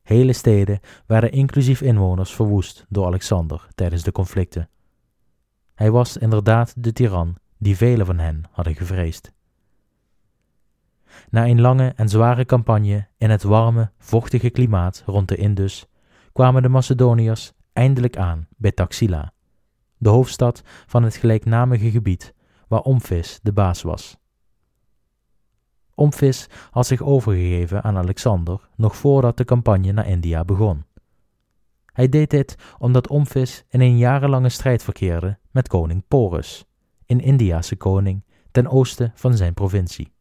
[0.02, 4.68] Hele steden werden inclusief inwoners verwoest door Alexander tijdens de conflicten.
[5.74, 9.32] Hij was inderdaad de tiran die velen van hen hadden gevreesd.
[11.30, 15.86] Na een lange en zware campagne in het warme, vochtige klimaat rond de Indus
[16.32, 19.32] kwamen de Macedoniërs eindelijk aan bij Taxila,
[19.98, 22.34] de hoofdstad van het gelijknamige gebied
[22.68, 24.16] waar Omphis de baas was.
[25.94, 30.84] Omphis had zich overgegeven aan Alexander nog voordat de campagne naar India begon.
[31.92, 36.64] Hij deed dit omdat Omphis in een jarenlange strijd verkeerde met koning Porus,
[37.06, 40.14] een Indiase koning ten oosten van zijn provincie.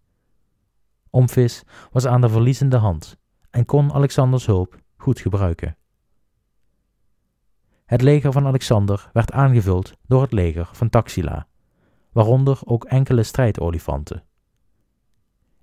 [1.15, 3.17] Omphis was aan de verliezende hand
[3.49, 5.77] en kon Alexanders hulp goed gebruiken.
[7.85, 11.47] Het leger van Alexander werd aangevuld door het leger van Taxila,
[12.11, 14.23] waaronder ook enkele strijdolifanten.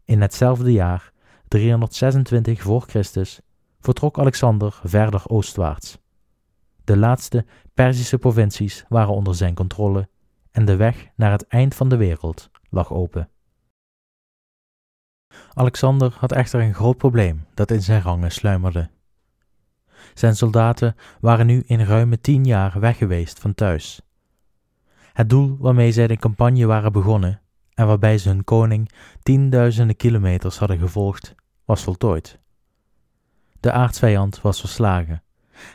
[0.05, 1.13] In hetzelfde jaar,
[1.49, 3.41] 326 voor Christus,
[3.81, 5.99] vertrok Alexander verder oostwaarts.
[6.85, 10.09] De laatste Perzische provincies waren onder zijn controle
[10.51, 13.31] en de weg naar het eind van de wereld lag open.
[15.55, 18.91] Alexander had echter een groot probleem dat in zijn rangen sluimerde.
[20.15, 24.01] Zijn soldaten waren nu in ruime tien jaar weg geweest van thuis.
[25.13, 27.41] Het doel waarmee zij de campagne waren begonnen
[27.75, 28.91] en waarbij ze hun koning
[29.23, 32.39] tienduizenden kilometers hadden gevolgd, was voltooid.
[33.61, 35.23] De aardsvijand was verslagen,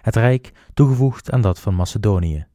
[0.01, 2.47] het rijk toegevoegd aan dat van Macedonië.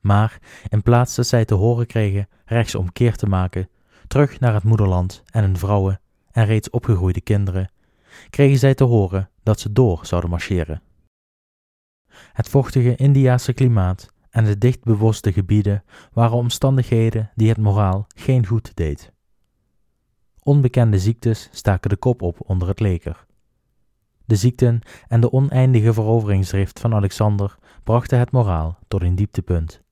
[0.00, 3.68] Maar in plaats dat zij te horen kregen rechtsomkeer te maken,
[4.06, 6.00] terug naar het moederland en hun vrouwen
[6.38, 7.70] en reeds opgegroeide kinderen,
[8.30, 10.82] kregen zij te horen dat ze door zouden marcheren.
[12.32, 18.46] Het vochtige Indiase klimaat en de dicht beboste gebieden waren omstandigheden die het moraal geen
[18.46, 19.12] goed deed.
[20.42, 23.26] Onbekende ziektes staken de kop op onder het leger.
[24.24, 29.82] De ziekten en de oneindige veroveringsdrift van Alexander brachten het moraal tot een dieptepunt.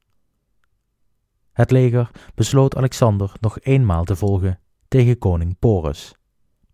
[1.53, 6.15] Het leger besloot Alexander nog eenmaal te volgen tegen koning Porus,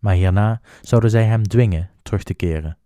[0.03, 2.77] maar hierna zouden zij hem dwingen terug te keren.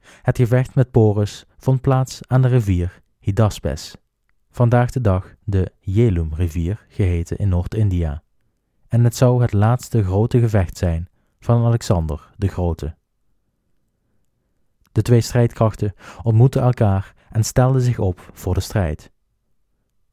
[0.00, 3.96] Het gevecht met Porus vond plaats aan de rivier Hydaspes,
[4.50, 8.22] vandaag de dag de Jelum-rivier geheten in Noord-India,
[8.88, 11.08] en het zou het laatste grote gevecht zijn
[11.40, 12.96] van Alexander de Grote.
[14.92, 19.10] De twee strijdkrachten ontmoetten elkaar en stelden zich op voor de strijd.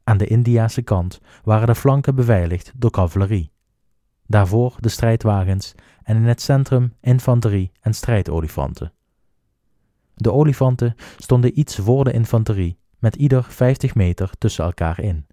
[0.03, 3.51] Aan de Indiase kant waren de flanken beveiligd door cavalerie,
[4.27, 5.73] daarvoor de strijdwagens
[6.03, 8.91] en in het centrum infanterie en strijdolifanten.
[10.13, 15.27] De olifanten stonden iets voor de infanterie, met ieder 50 meter tussen elkaar in,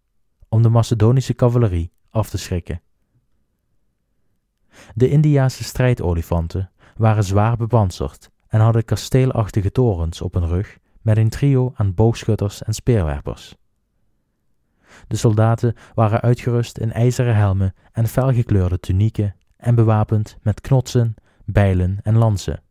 [0.49, 2.81] om de Macedonische cavalerie af te schrikken.
[4.95, 11.29] De Indiase strijdolifanten waren zwaar bepanserd en hadden kasteelachtige torens op hun rug met een
[11.29, 13.57] trio aan boogschutters en speerwerpers.
[15.09, 21.15] De soldaten waren uitgerust in ijzeren helmen en felgekleurde tunieken en bewapend met knotsen,
[21.45, 22.63] bijlen en lansen.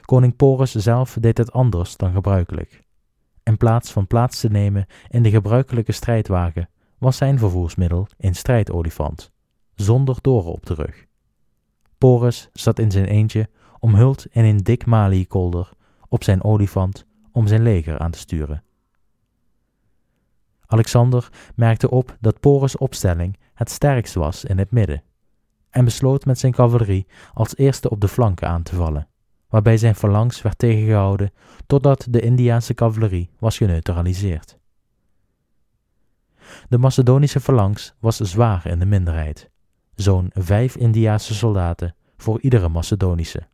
[0.00, 2.82] Koning Porus zelf deed het anders dan gebruikelijk.
[3.42, 6.68] In plaats van plaats te nemen in de gebruikelijke strijdwagen,
[6.98, 9.30] was zijn vervoersmiddel een strijdolifant,
[9.74, 11.06] zonder doren op de rug.
[11.98, 15.70] Porus zat in zijn eentje, omhuld in een dik maliekolder,
[16.08, 18.62] op zijn olifant om zijn leger aan te sturen.
[20.74, 25.02] Alexander merkte op dat Porus' opstelling het sterkst was in het midden
[25.70, 29.08] en besloot met zijn cavalerie als eerste op de flanken aan te vallen
[29.48, 31.32] waarbij zijn phalanx werd tegengehouden
[31.66, 34.58] totdat de Indiaanse cavalerie was geneutraliseerd.
[36.68, 39.50] De Macedonische phalanx was zwaar in de minderheid,
[39.94, 43.46] zo'n vijf Indiaanse soldaten voor iedere Macedonische.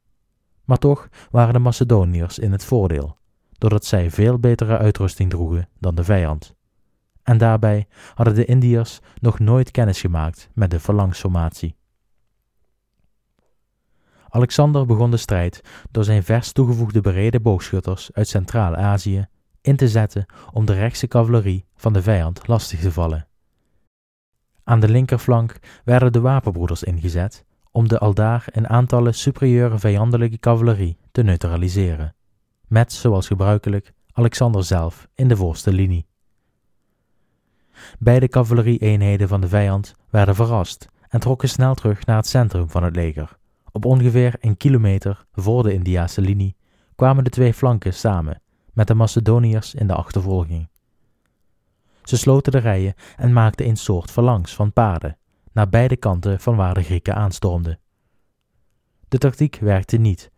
[0.64, 3.16] Maar toch waren de Macedoniërs in het voordeel,
[3.58, 6.58] doordat zij veel betere uitrusting droegen dan de vijand.
[7.22, 11.76] En daarbij hadden de Indiërs nog nooit kennis gemaakt met de phalanxformatie.
[14.28, 15.60] Alexander begon de strijd
[15.90, 19.26] door zijn vers toegevoegde bereden boogschutters uit Centraal-Azië
[19.60, 23.28] in te zetten om de rechtse cavalerie van de vijand lastig te vallen.
[24.64, 30.98] Aan de linkerflank werden de wapenbroeders ingezet om de aldaar in aantallen superieure vijandelijke cavalerie
[31.12, 32.14] te neutraliseren,
[32.66, 36.09] met, zoals gebruikelijk, Alexander zelf in de voorste linie.
[37.99, 42.85] Beide cavalerieeenheden van de vijand werden verrast en trokken snel terug naar het centrum van
[42.85, 43.39] het leger.
[43.72, 46.57] Op ongeveer een kilometer voor de Indiase linie
[46.95, 50.68] kwamen de twee flanken samen, met de Macedoniërs in de achtervolging.
[52.03, 55.18] Ze sloten de rijen en maakten een soort phalanx van paarden,
[55.53, 57.78] naar beide kanten van waar de Grieken aanstormden.
[59.09, 60.31] De tactiek werkte niet.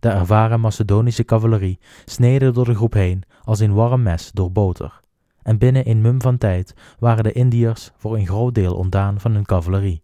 [0.00, 5.00] De ervaren Macedonische cavalerie sneden door de groep heen als een warm mes door boter,
[5.42, 9.32] en binnen een mum van tijd waren de Indiërs voor een groot deel ontdaan van
[9.32, 10.02] hun cavalerie,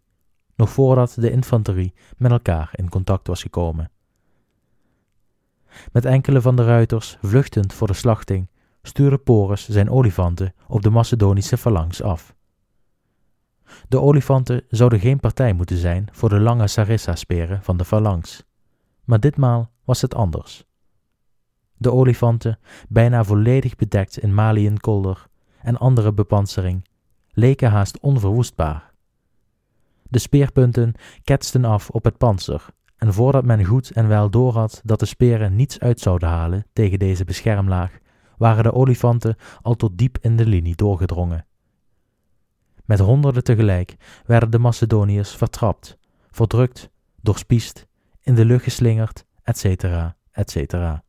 [0.56, 3.90] nog voordat de infanterie met elkaar in contact was gekomen.
[5.92, 8.48] Met enkele van de ruiters vluchtend voor de slachting,
[8.82, 12.34] stuurde Porus zijn olifanten op de Macedonische phalanx af.
[13.88, 18.44] De olifanten zouden geen partij moeten zijn voor de lange sarissa-speren van de phalanx,
[19.04, 20.64] maar ditmaal was het anders.
[21.84, 22.58] De olifanten,
[22.88, 25.26] bijna volledig bedekt in maliënkolder
[25.60, 26.88] en andere bepansering,
[27.30, 28.92] leken haast onverwoestbaar.
[30.02, 32.66] De speerpunten ketsten af op het panzer,
[32.96, 36.98] en voordat men goed en wel doorhad dat de speren niets uit zouden halen tegen
[36.98, 37.98] deze beschermlaag,
[38.36, 41.46] waren de olifanten al tot diep in de linie doorgedrongen.
[42.84, 45.98] Met honderden tegelijk werden de Macedoniërs vertrapt,
[46.30, 47.86] verdrukt, doorspiest,
[48.20, 49.84] in de lucht geslingerd, etc.,
[50.32, 51.02] etc.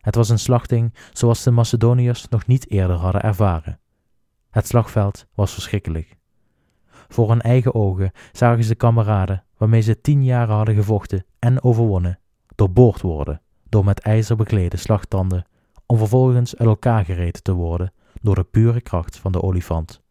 [0.00, 3.80] Het was een slachting zoals de Macedoniërs nog niet eerder hadden ervaren.
[4.50, 6.16] Het slagveld was verschrikkelijk.
[7.08, 12.18] Voor hun eigen ogen zagen ze kameraden waarmee ze tien jaren hadden gevochten en overwonnen,
[12.54, 15.46] doorboord worden door met ijzer beklede slagtanden,
[15.86, 17.92] om vervolgens uit elkaar gereten te worden
[18.22, 20.02] door de pure kracht van de olifant.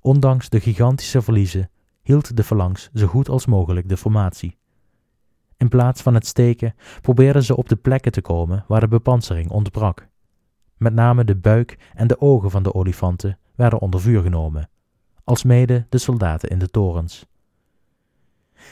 [0.00, 1.70] Ondanks de gigantische verliezen
[2.02, 4.58] hield de phalanx zo goed als mogelijk de formatie.
[5.56, 9.50] In plaats van het steken probeerden ze op de plekken te komen waar de bepansering
[9.50, 10.08] ontbrak.
[10.76, 14.68] Met name de buik en de ogen van de olifanten werden onder vuur genomen,
[15.24, 17.26] alsmede de soldaten in de torens.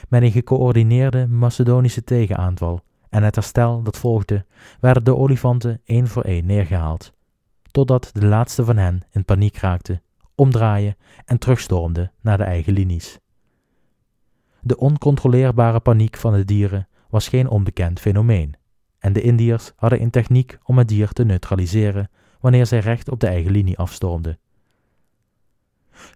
[0.08, 4.46] Met een gecoördineerde Macedonische tegenaanval en het herstel dat volgde,
[4.80, 7.12] werden de olifanten één voor één neergehaald,
[7.70, 10.02] totdat de laatste van hen in paniek raakte,
[10.34, 13.18] omdraaien en terugstormde naar de eigen linies.
[14.66, 18.54] De oncontroleerbare paniek van de dieren was geen onbekend fenomeen,
[18.98, 22.10] en de Indiërs hadden een techniek om het dier te neutraliseren
[22.40, 24.38] wanneer zij recht op de eigen linie afstormden.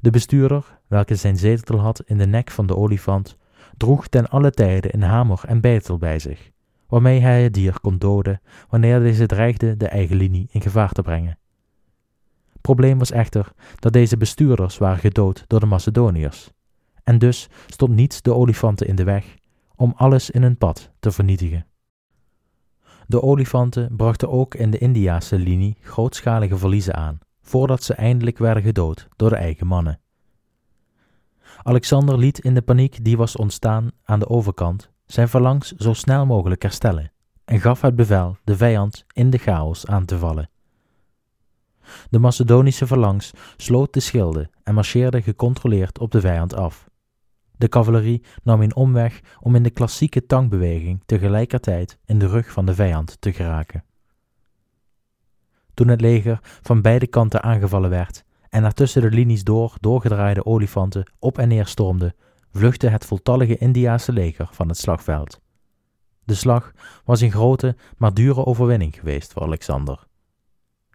[0.01, 3.37] De bestuurder, welke zijn zetel had in de nek van de olifant,
[3.77, 6.51] droeg ten alle tijde een hamer en beitel bij zich,
[6.87, 11.03] waarmee hij het dier kon doden wanneer deze dreigde de eigen linie in gevaar te
[11.03, 11.39] brengen.
[12.61, 16.53] Probleem was echter dat deze bestuurders waren gedood door de Macedoniërs,
[17.09, 19.37] en dus stond niets de olifanten in de weg
[19.77, 21.67] om alles in hun pad te vernietigen.
[23.07, 28.63] De olifanten brachten ook in de Indiase linie grootschalige verliezen aan, voordat ze eindelijk werden
[28.63, 30.01] gedood door de eigen mannen.
[31.63, 36.27] Alexander liet in de paniek die was ontstaan aan de overkant zijn verlangs zo snel
[36.27, 37.13] mogelijk herstellen
[37.45, 40.51] en gaf het bevel de vijand in de chaos aan te vallen.
[42.11, 46.88] De Macedonische verlangs sloot de schilden en marcheerde gecontroleerd op de vijand af.
[47.59, 52.67] De cavalerie nam een omweg om in de klassieke tangbeweging tegelijkertijd in de rug van
[52.67, 53.85] de vijand te geraken.
[55.75, 60.45] Toen het leger van beide kanten aangevallen werd en er tussen de linies door doorgedraaide
[60.45, 62.15] olifanten op en neer stormden,
[62.53, 65.41] vluchtte het voltallige Indiase leger van het slagveld.
[66.25, 66.73] De slag
[67.05, 70.07] was een grote, maar dure overwinning geweest voor Alexander.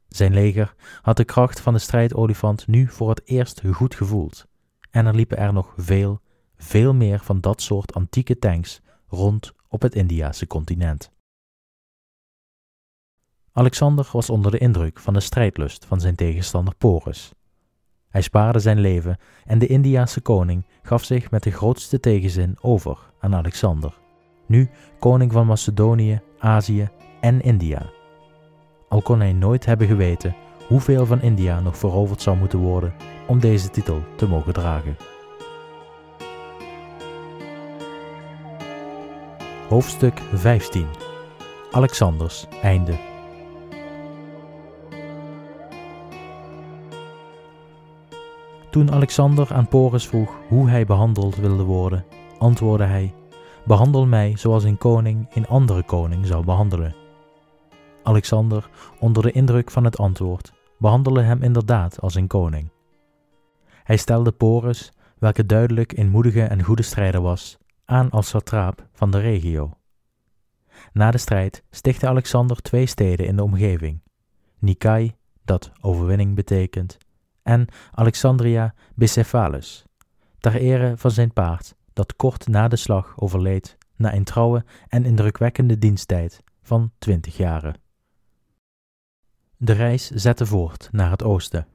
[0.08, 4.48] Zijn leger had de kracht van de strijdolifant nu voor het eerst goed gevoeld,
[4.90, 6.22] en er liepen er nog veel,
[6.64, 11.12] veel meer van dat soort antieke tanks rond op het Indiase continent.
[13.52, 17.34] Alexander was onder de indruk van de strijdlust van zijn tegenstander Porus.
[18.10, 22.98] Hij spaarde zijn leven en de Indiase koning gaf zich met de grootste tegenzin over
[23.20, 24.00] aan Alexander,
[24.48, 26.90] nu koning van Macedonië, Azië
[27.22, 27.90] en India.
[28.90, 30.36] Al kon hij nooit hebben geweten
[30.68, 32.94] hoeveel van India nog veroverd zou moeten worden
[33.28, 35.13] om deze titel te mogen dragen.
[39.74, 40.88] Hoofdstuk 15
[41.72, 43.00] Alexanders einde
[48.70, 52.06] Toen Alexander aan Porus vroeg hoe hij behandeld wilde worden,
[52.38, 53.14] antwoordde hij:
[53.66, 56.96] Behandel mij zoals een koning een andere koning zou behandelen.
[58.04, 58.70] Alexander,
[59.00, 62.72] onder de indruk van het antwoord, behandelde hem inderdaad als een koning.
[63.84, 69.12] Hij stelde Porus, welke duidelijk een moedige en goede strijder was, aan als satraap van
[69.12, 69.78] de regio.
[70.94, 74.02] Na de strijd stichtte Alexander twee steden in de omgeving:
[74.60, 75.16] Nikai,
[75.46, 76.98] dat overwinning betekent,
[77.42, 79.86] en Alexandria Bicephalus,
[80.40, 85.06] ter ere van zijn paard, dat kort na de slag overleed na een trouwe en
[85.06, 87.82] indrukwekkende diensttijd van twintig jaren.
[89.58, 91.68] De reis zette voort naar het oosten.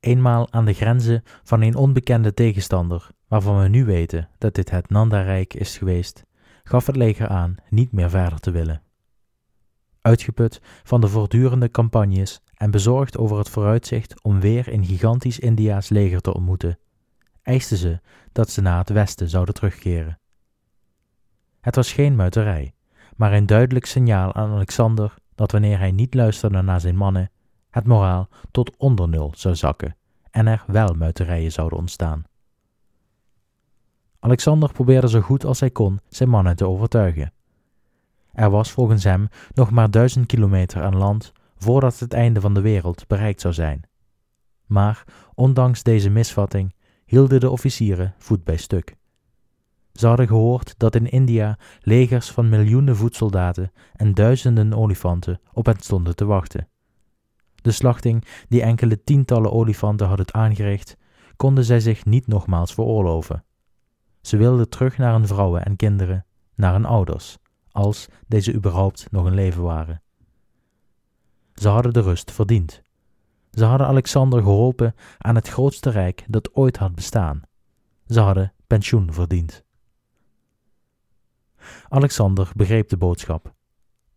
[0.00, 4.90] Eenmaal aan de grenzen van een onbekende tegenstander, waarvan we nu weten dat dit het
[4.90, 6.24] Nanda-rijk is geweest,
[6.64, 8.82] gaf het leger aan niet meer verder te willen.
[10.00, 15.88] Uitgeput van de voortdurende campagnes en bezorgd over het vooruitzicht om weer een gigantisch Indiaas
[15.88, 16.78] leger te ontmoeten,
[17.42, 18.00] eisten ze
[18.32, 20.18] dat ze naar het westen zouden terugkeren.
[21.60, 22.74] Het was geen muiterij,
[23.16, 27.30] maar een duidelijk signaal aan Alexander dat wanneer hij niet luisterde naar zijn mannen,
[27.70, 29.96] het moraal tot onder nul zou zakken
[30.30, 32.30] en er wel muiterijen zouden ontstaan.
[34.24, 37.32] Alexander probeerde zo goed als hij kon zijn mannen te overtuigen.
[38.32, 42.60] Er was volgens hem nog maar duizend kilometer aan land voordat het einde van de
[42.60, 43.82] wereld bereikt zou zijn.
[44.66, 45.04] Maar
[45.34, 48.96] ondanks deze misvatting hielden de officieren voet bij stuk.
[49.92, 55.80] Ze hadden gehoord dat in India legers van miljoenen voedsoldaten en duizenden olifanten op hen
[55.80, 56.68] stonden te wachten.
[57.54, 60.96] De slachting die enkele tientallen olifanten hadden aangericht,
[61.36, 63.44] konden zij zich niet nogmaals veroorloven.
[64.22, 67.38] Ze wilden terug naar hun vrouwen en kinderen, naar hun ouders,
[67.70, 70.02] als deze überhaupt nog in leven waren.
[71.54, 72.82] Ze hadden de rust verdiend.
[73.50, 77.42] Ze hadden Alexander geholpen aan het grootste rijk dat ooit had bestaan.
[78.06, 79.64] Ze hadden pensioen verdiend.
[81.88, 83.54] Alexander begreep de boodschap.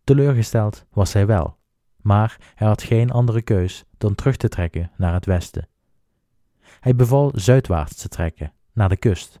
[0.04, 1.56] Teleurgesteld was hij wel,
[1.96, 5.68] maar hij had geen andere keus dan terug te trekken naar het westen.
[6.80, 9.40] Hij beval zuidwaarts te trekken, naar de kust,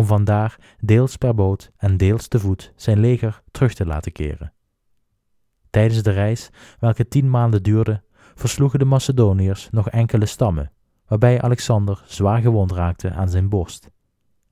[0.00, 4.52] om vandaar deels per boot en deels te voet zijn leger terug te laten keren.
[5.70, 8.02] Tijdens de reis, welke tien maanden duurde,
[8.34, 10.72] versloegen de Macedoniërs nog enkele stammen,
[11.06, 13.90] waarbij Alexander zwaar gewond raakte aan zijn borst.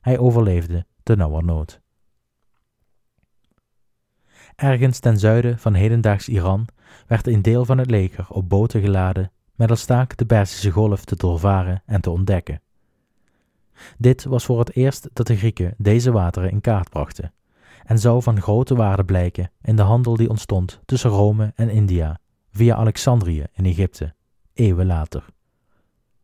[0.00, 1.80] Hij overleefde de nauwernood.
[4.56, 6.66] Ergens ten zuiden van hedendaags Iran
[7.06, 11.04] werd een deel van het leger op boten geladen met als taak de Perzische golf
[11.04, 12.60] te doorvaren en te ontdekken.
[13.98, 17.32] Dit was voor het eerst dat de Grieken deze wateren in kaart brachten
[17.84, 22.20] en zou van grote waarde blijken in de handel die ontstond tussen Rome en India
[22.50, 24.14] via Alexandrië in Egypte,
[24.52, 25.24] eeuwen later.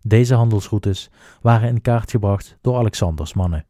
[0.01, 1.11] Deze handelsroutes
[1.41, 3.66] waren in kaart gebracht door Alexanders mannen.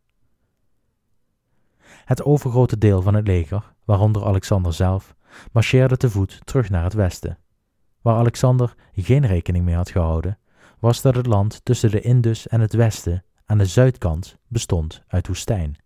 [2.05, 5.15] Het overgrote deel van het leger, waaronder Alexander zelf,
[5.53, 7.39] marcheerde te voet terug naar het westen.
[8.03, 10.39] Waar Alexander geen rekening mee had gehouden,
[10.79, 15.27] was dat het land tussen de Indus en het westen aan de zuidkant bestond uit
[15.27, 15.77] woestijn.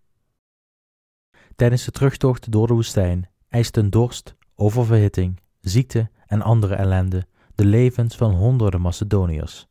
[1.56, 8.16] Tijdens de terugtocht door de woestijn eisten dorst, oververhitting, ziekte en andere ellende de levens
[8.16, 9.66] van honderden Macedoniërs.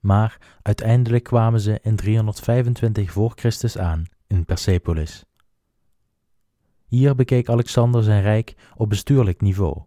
[0.00, 5.24] Maar uiteindelijk kwamen ze in 325 voor Christus aan in Persepolis.
[6.86, 9.82] Hier bekeek Alexander zijn rijk op bestuurlijk niveau.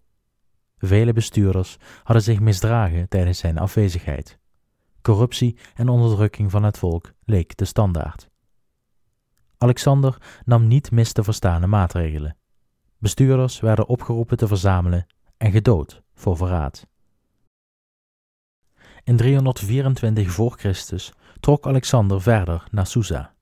[0.77, 4.39] Vele bestuurders hadden zich misdragen tijdens zijn afwezigheid.
[5.01, 8.29] Corruptie en onderdrukking van het volk leek de standaard.
[9.57, 12.37] Alexander nam niet mis te verstaande maatregelen.
[12.97, 15.05] Bestuurders werden opgeroepen te verzamelen
[15.37, 16.87] en gedood voor verraad.
[19.03, 23.33] In 324 voor Christus trok Alexander verder naar Susa,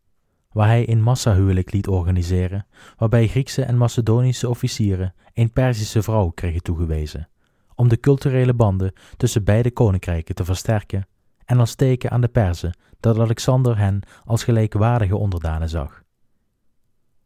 [0.52, 2.68] waar hij een massahuwelijk liet organiseren,
[2.98, 7.30] waarbij Griekse en Macedonische officieren een Perzische vrouw kregen toegewezen,
[7.76, 11.08] om de culturele banden tussen beide koninkrijken te versterken
[11.50, 16.04] en als teken aan de Perzen dat Alexander hen als gelijkwaardige onderdanen zag.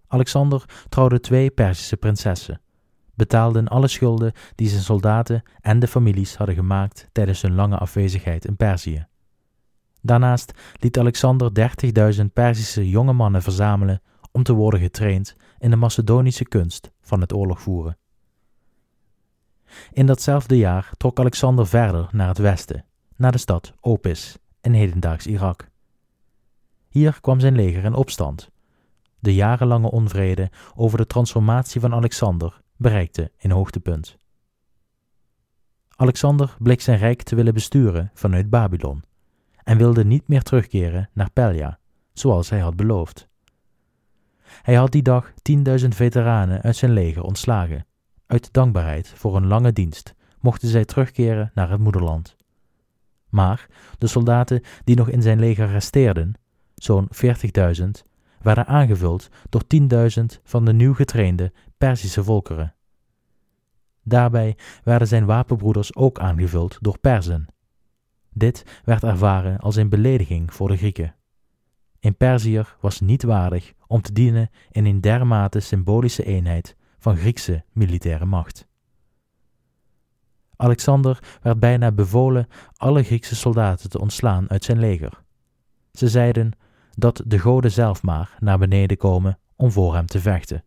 [0.07, 2.61] Alexander trouwde twee Perzische prinsessen,
[3.15, 8.45] betaalde alle schulden die zijn soldaten en de families hadden gemaakt tijdens hun lange afwezigheid
[8.45, 9.05] in Perzië.
[10.01, 11.51] Daarnaast liet Alexander
[12.19, 14.01] 30.000 Perzische jonge mannen verzamelen
[14.31, 17.97] om te worden getraind in de Macedonische kunst van het oorlogvoeren.
[19.91, 22.85] In datzelfde jaar trok Alexander verder naar het westen,
[23.23, 25.69] naar de stad Opis in hedendaags Irak.
[26.89, 28.49] Hier kwam zijn leger in opstand.
[29.19, 34.17] De jarenlange onvrede over de transformatie van Alexander bereikte een hoogtepunt.
[35.95, 39.03] Alexander bleek zijn rijk te willen besturen vanuit Babylon
[39.63, 41.79] en wilde niet meer terugkeren naar Pelia,
[42.13, 43.27] zoals hij had beloofd.
[44.61, 45.31] Hij had die dag
[45.81, 47.85] 10.000 veteranen uit zijn leger ontslagen.
[48.25, 52.35] Uit dankbaarheid voor een lange dienst mochten zij terugkeren naar het moederland.
[53.34, 56.34] Maar de soldaten die nog in zijn leger resteerden,
[56.76, 57.07] zo'n
[57.77, 57.84] 40.000,
[58.41, 59.61] werden aangevuld door
[60.19, 62.76] 10.000 van de nieuw getrainde Perzische volkeren.
[64.03, 67.45] Daarbij werden zijn wapenbroeders ook aangevuld door Perzen.
[68.34, 71.15] Dit werd ervaren als een belediging voor de Grieken.
[71.99, 77.64] Een Perziër was niet waardig om te dienen in een dermate symbolische eenheid van Griekse
[77.72, 78.68] militaire macht.
[80.64, 85.23] Alexander werd bijna bevolen alle Griekse soldaten te ontslaan uit zijn leger.
[85.91, 86.52] Ze zeiden
[86.95, 90.64] dat de goden zelf maar naar beneden komen om voor hem te vechten,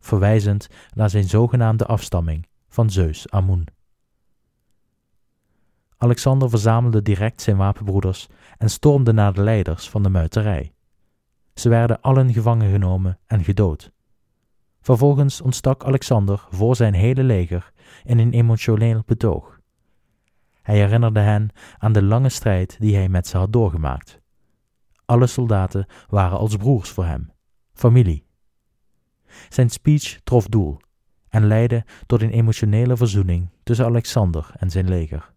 [0.00, 3.66] verwijzend naar zijn zogenaamde afstamming van Zeus Amun.
[5.96, 8.26] Alexander verzamelde direct zijn wapenbroeders
[8.58, 10.72] en stormde naar de leiders van de muiterij.
[11.54, 13.92] Ze werden allen gevangen genomen en gedood.
[14.80, 17.72] Vervolgens ontstak Alexander voor zijn hele leger
[18.04, 19.60] in een emotioneel betoog.
[20.62, 24.20] Hij herinnerde hen aan de lange strijd die hij met ze had doorgemaakt.
[25.04, 27.30] Alle soldaten waren als broers voor hem,
[27.72, 28.26] familie.
[29.48, 30.76] Zijn speech trof doel
[31.28, 35.34] en leidde tot een emotionele verzoening tussen Alexander en zijn leger.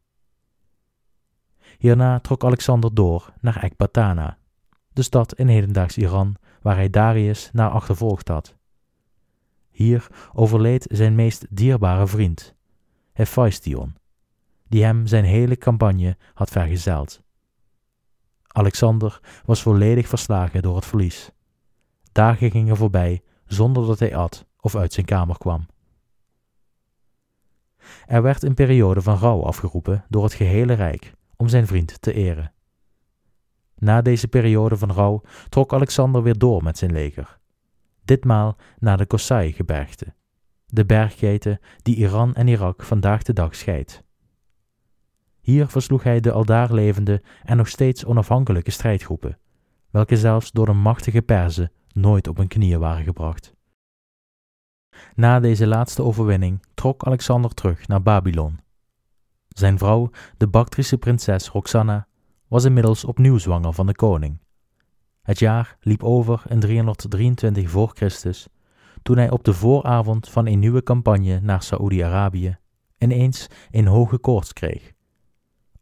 [1.77, 4.37] Hierna trok Alexander door naar Ekbatana,
[4.93, 8.57] de stad in hedendaags Iran waar hij Darius naar achtervolgd had.
[9.79, 12.55] Hier overleed zijn meest dierbare vriend,
[13.13, 13.95] Hephaestion,
[14.67, 17.21] die hem zijn hele campagne had vergezeld.
[18.47, 21.31] Alexander was volledig verslagen door het verlies.
[22.11, 25.65] Dagen gingen voorbij zonder dat hij at of uit zijn kamer kwam.
[28.05, 32.13] Er werd een periode van rouw afgeroepen door het gehele rijk om zijn vriend te
[32.13, 32.53] eren.
[33.75, 37.38] Na deze periode van rouw trok Alexander weer door met zijn leger.
[38.09, 40.13] Ditmaal naar de Kosai-gebergte,
[40.65, 44.03] de bergketen die Iran en Irak vandaag de dag scheidt.
[45.39, 49.39] Hier versloeg hij de aldaar levende en nog steeds onafhankelijke strijdgroepen,
[49.89, 53.53] welke zelfs door de machtige Perzen nooit op hun knieën waren gebracht.
[55.15, 58.59] Na deze laatste overwinning trok Alexander terug naar Babylon.
[59.47, 62.07] Zijn vrouw, de Bactrische prinses Roxana,
[62.47, 64.39] was inmiddels opnieuw zwanger van de koning.
[65.29, 68.47] Het jaar liep over in 323 voor Christus,
[69.01, 72.57] toen hij op de vooravond van een nieuwe campagne naar Saoedi-Arabië
[72.97, 74.91] ineens een hoge koorts kreeg.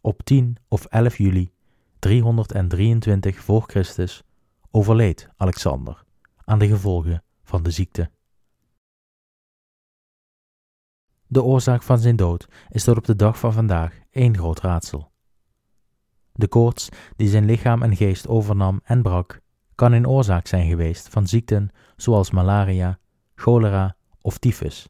[0.01, 1.51] Op 10 of 11 juli
[1.99, 4.23] 323 voor Christus
[4.71, 6.03] overleed Alexander
[6.43, 8.09] aan de gevolgen van de ziekte.
[11.27, 15.11] De oorzaak van zijn dood is tot op de dag van vandaag één groot raadsel.
[16.37, 19.39] De koorts die zijn lichaam en geest overnam en brak,
[19.75, 22.99] kan een oorzaak zijn geweest van ziekten zoals malaria,
[23.35, 24.89] cholera of tyfus,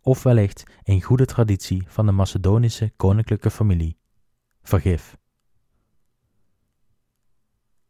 [0.00, 3.96] of wellicht een goede traditie van de Macedonische koninklijke familie,
[4.62, 5.16] vergif.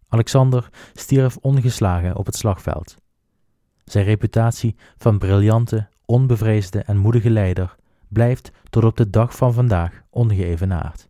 [0.09, 2.97] Alexander stierf ongeslagen op het slagveld.
[3.85, 7.77] Zijn reputatie van briljante, onbevreesde en moedige leider
[8.09, 11.09] blijft tot op de dag van vandaag ongeëvenaard.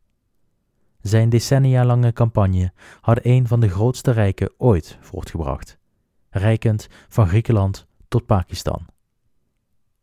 [1.05, 5.79] Zijn decennia lange campagne had een van de grootste rijken ooit voortgebracht,
[6.31, 8.87] rijkend van Griekenland tot Pakistan.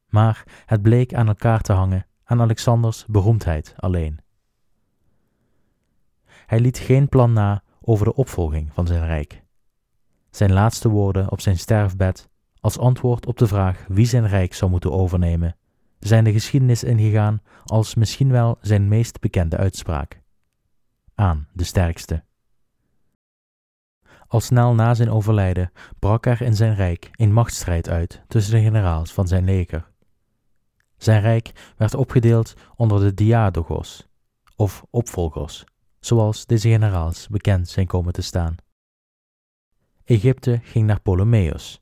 [0.07, 4.19] Maar het bleek aan elkaar te hangen aan Alexanders beroemdheid alleen.
[6.45, 9.43] Hij liet geen plan na over de opvolging van zijn rijk.
[10.29, 12.29] Zijn laatste woorden op zijn sterfbed,
[12.59, 15.55] als antwoord op de vraag wie zijn rijk zou moeten overnemen,
[15.99, 20.20] zijn de geschiedenis ingegaan als misschien wel zijn meest bekende uitspraak.
[21.21, 22.23] Aan de sterkste.
[24.27, 28.61] Al snel na zijn overlijden brak er in zijn rijk een machtsstrijd uit tussen de
[28.61, 29.91] generaals van zijn leger.
[30.97, 34.07] Zijn rijk werd opgedeeld onder de diadogos,
[34.55, 35.63] of opvolgers,
[35.99, 38.55] zoals deze generaals bekend zijn komen te staan.
[40.03, 41.81] Egypte ging naar Ptolemeus,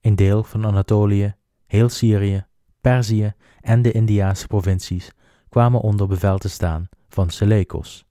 [0.00, 1.34] een deel van Anatolië,
[1.66, 2.46] heel Syrië
[2.80, 5.10] Perzië en de Indiaanse provincies
[5.48, 8.04] kwamen onder bevel te staan van Seleucus.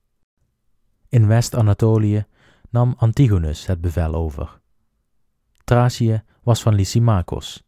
[1.14, 2.26] In West-Anatolië
[2.70, 4.60] nam Antigonus het bevel over.
[5.64, 7.64] Thracië was van Lysimachos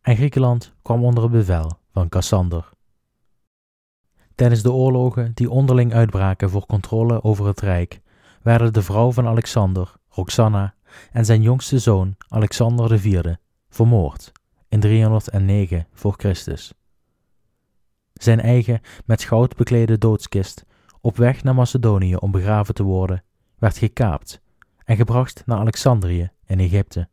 [0.00, 2.70] en Griekenland kwam onder het bevel van Cassander.
[4.34, 8.00] Tijdens de oorlogen die onderling uitbraken voor controle over het rijk,
[8.42, 10.74] werden de vrouw van Alexander, Roxana,
[11.12, 13.34] en zijn jongste zoon, Alexander IV,
[13.68, 14.32] vermoord
[14.68, 16.72] in 309 voor Christus.
[18.12, 20.66] Zijn eigen met goud beklede doodskist,
[21.08, 23.24] op weg naar Macedonië om begraven te worden,
[23.58, 24.40] werd gekaapt
[24.84, 27.08] en gebracht naar Alexandrië in Egypte.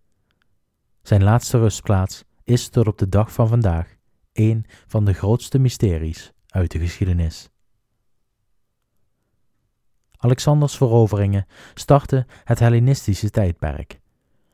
[1.01, 3.95] Zijn laatste rustplaats is tot op de dag van vandaag
[4.33, 7.49] een van de grootste mysteries uit de geschiedenis.
[10.17, 13.99] Alexanders veroveringen startten het Hellenistische tijdperk,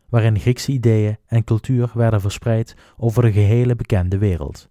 [0.09, 4.69] waarin Griekse ideeën en cultuur werden verspreid over de gehele bekende wereld.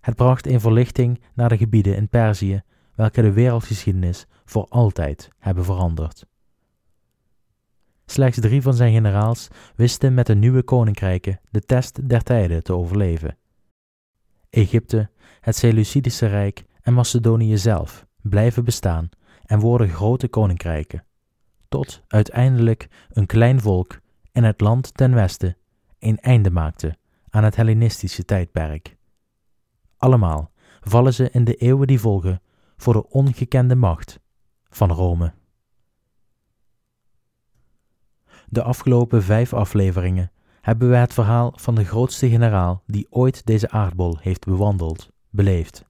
[0.00, 2.62] Het bracht een verlichting naar de gebieden in Perzië,
[2.96, 6.26] welke de wereldgeschiedenis voor altijd hebben veranderd.
[8.06, 12.72] Slechts drie van zijn generaals wisten met de nieuwe koninkrijken de test der tijden te
[12.72, 13.36] overleven.
[14.50, 15.10] Egypte,
[15.40, 19.08] het Seleucidische Rijk en Macedonië zelf blijven bestaan
[19.44, 21.04] en worden grote koninkrijken,
[21.68, 24.00] tot uiteindelijk een klein volk
[24.32, 25.56] in het land ten westen
[25.98, 26.96] een einde maakte
[27.30, 28.96] aan het Hellenistische tijdperk.
[29.96, 30.50] Allemaal
[30.80, 32.40] vallen ze in de eeuwen die volgen
[32.76, 34.20] voor de ongekende macht
[34.68, 35.32] van Rome.
[38.48, 43.70] De afgelopen vijf afleveringen hebben we het verhaal van de grootste generaal die ooit deze
[43.70, 45.84] aardbol heeft bewandeld, beleefd.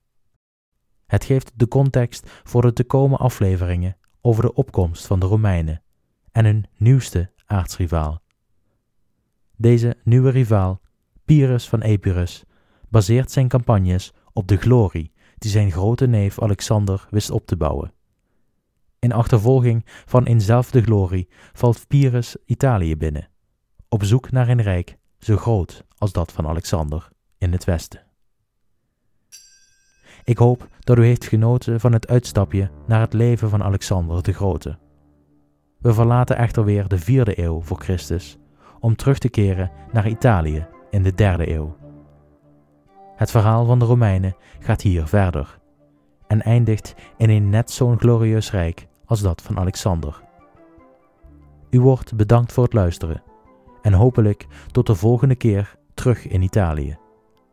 [1.06, 5.82] Het geeft de context voor de te komen afleveringen over de opkomst van de Romeinen
[6.32, 8.22] en hun nieuwste aardsrivaal.
[9.56, 10.80] Deze nieuwe rivaal,
[11.24, 12.44] Pyrrhus van Epirus,
[12.88, 17.92] baseert zijn campagnes op de glorie die zijn grote neef Alexander wist op te bouwen.
[18.98, 23.28] In achtervolging van eenzelfde glorie valt Pyrrhus Italië binnen,
[23.88, 27.08] op zoek naar een rijk zo groot als dat van Alexander
[27.38, 28.04] in het westen.
[30.24, 34.32] Ik hoop dat u heeft genoten van het uitstapje naar het leven van Alexander de
[34.32, 34.78] Grote.
[35.78, 38.38] We verlaten echter weer de vierde eeuw voor Christus
[38.80, 41.85] om terug te keren naar Italië in de derde eeuw.
[43.16, 45.58] Het verhaal van de Romeinen gaat hier verder
[46.26, 50.22] en eindigt in een net zo'n glorieus rijk als dat van Alexander.
[51.70, 53.22] U wordt bedankt voor het luisteren
[53.82, 56.98] en hopelijk tot de volgende keer terug in Italië,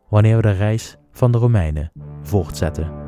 [0.08, 1.92] wanneer we de reis van de Romeinen
[2.22, 3.03] voortzetten.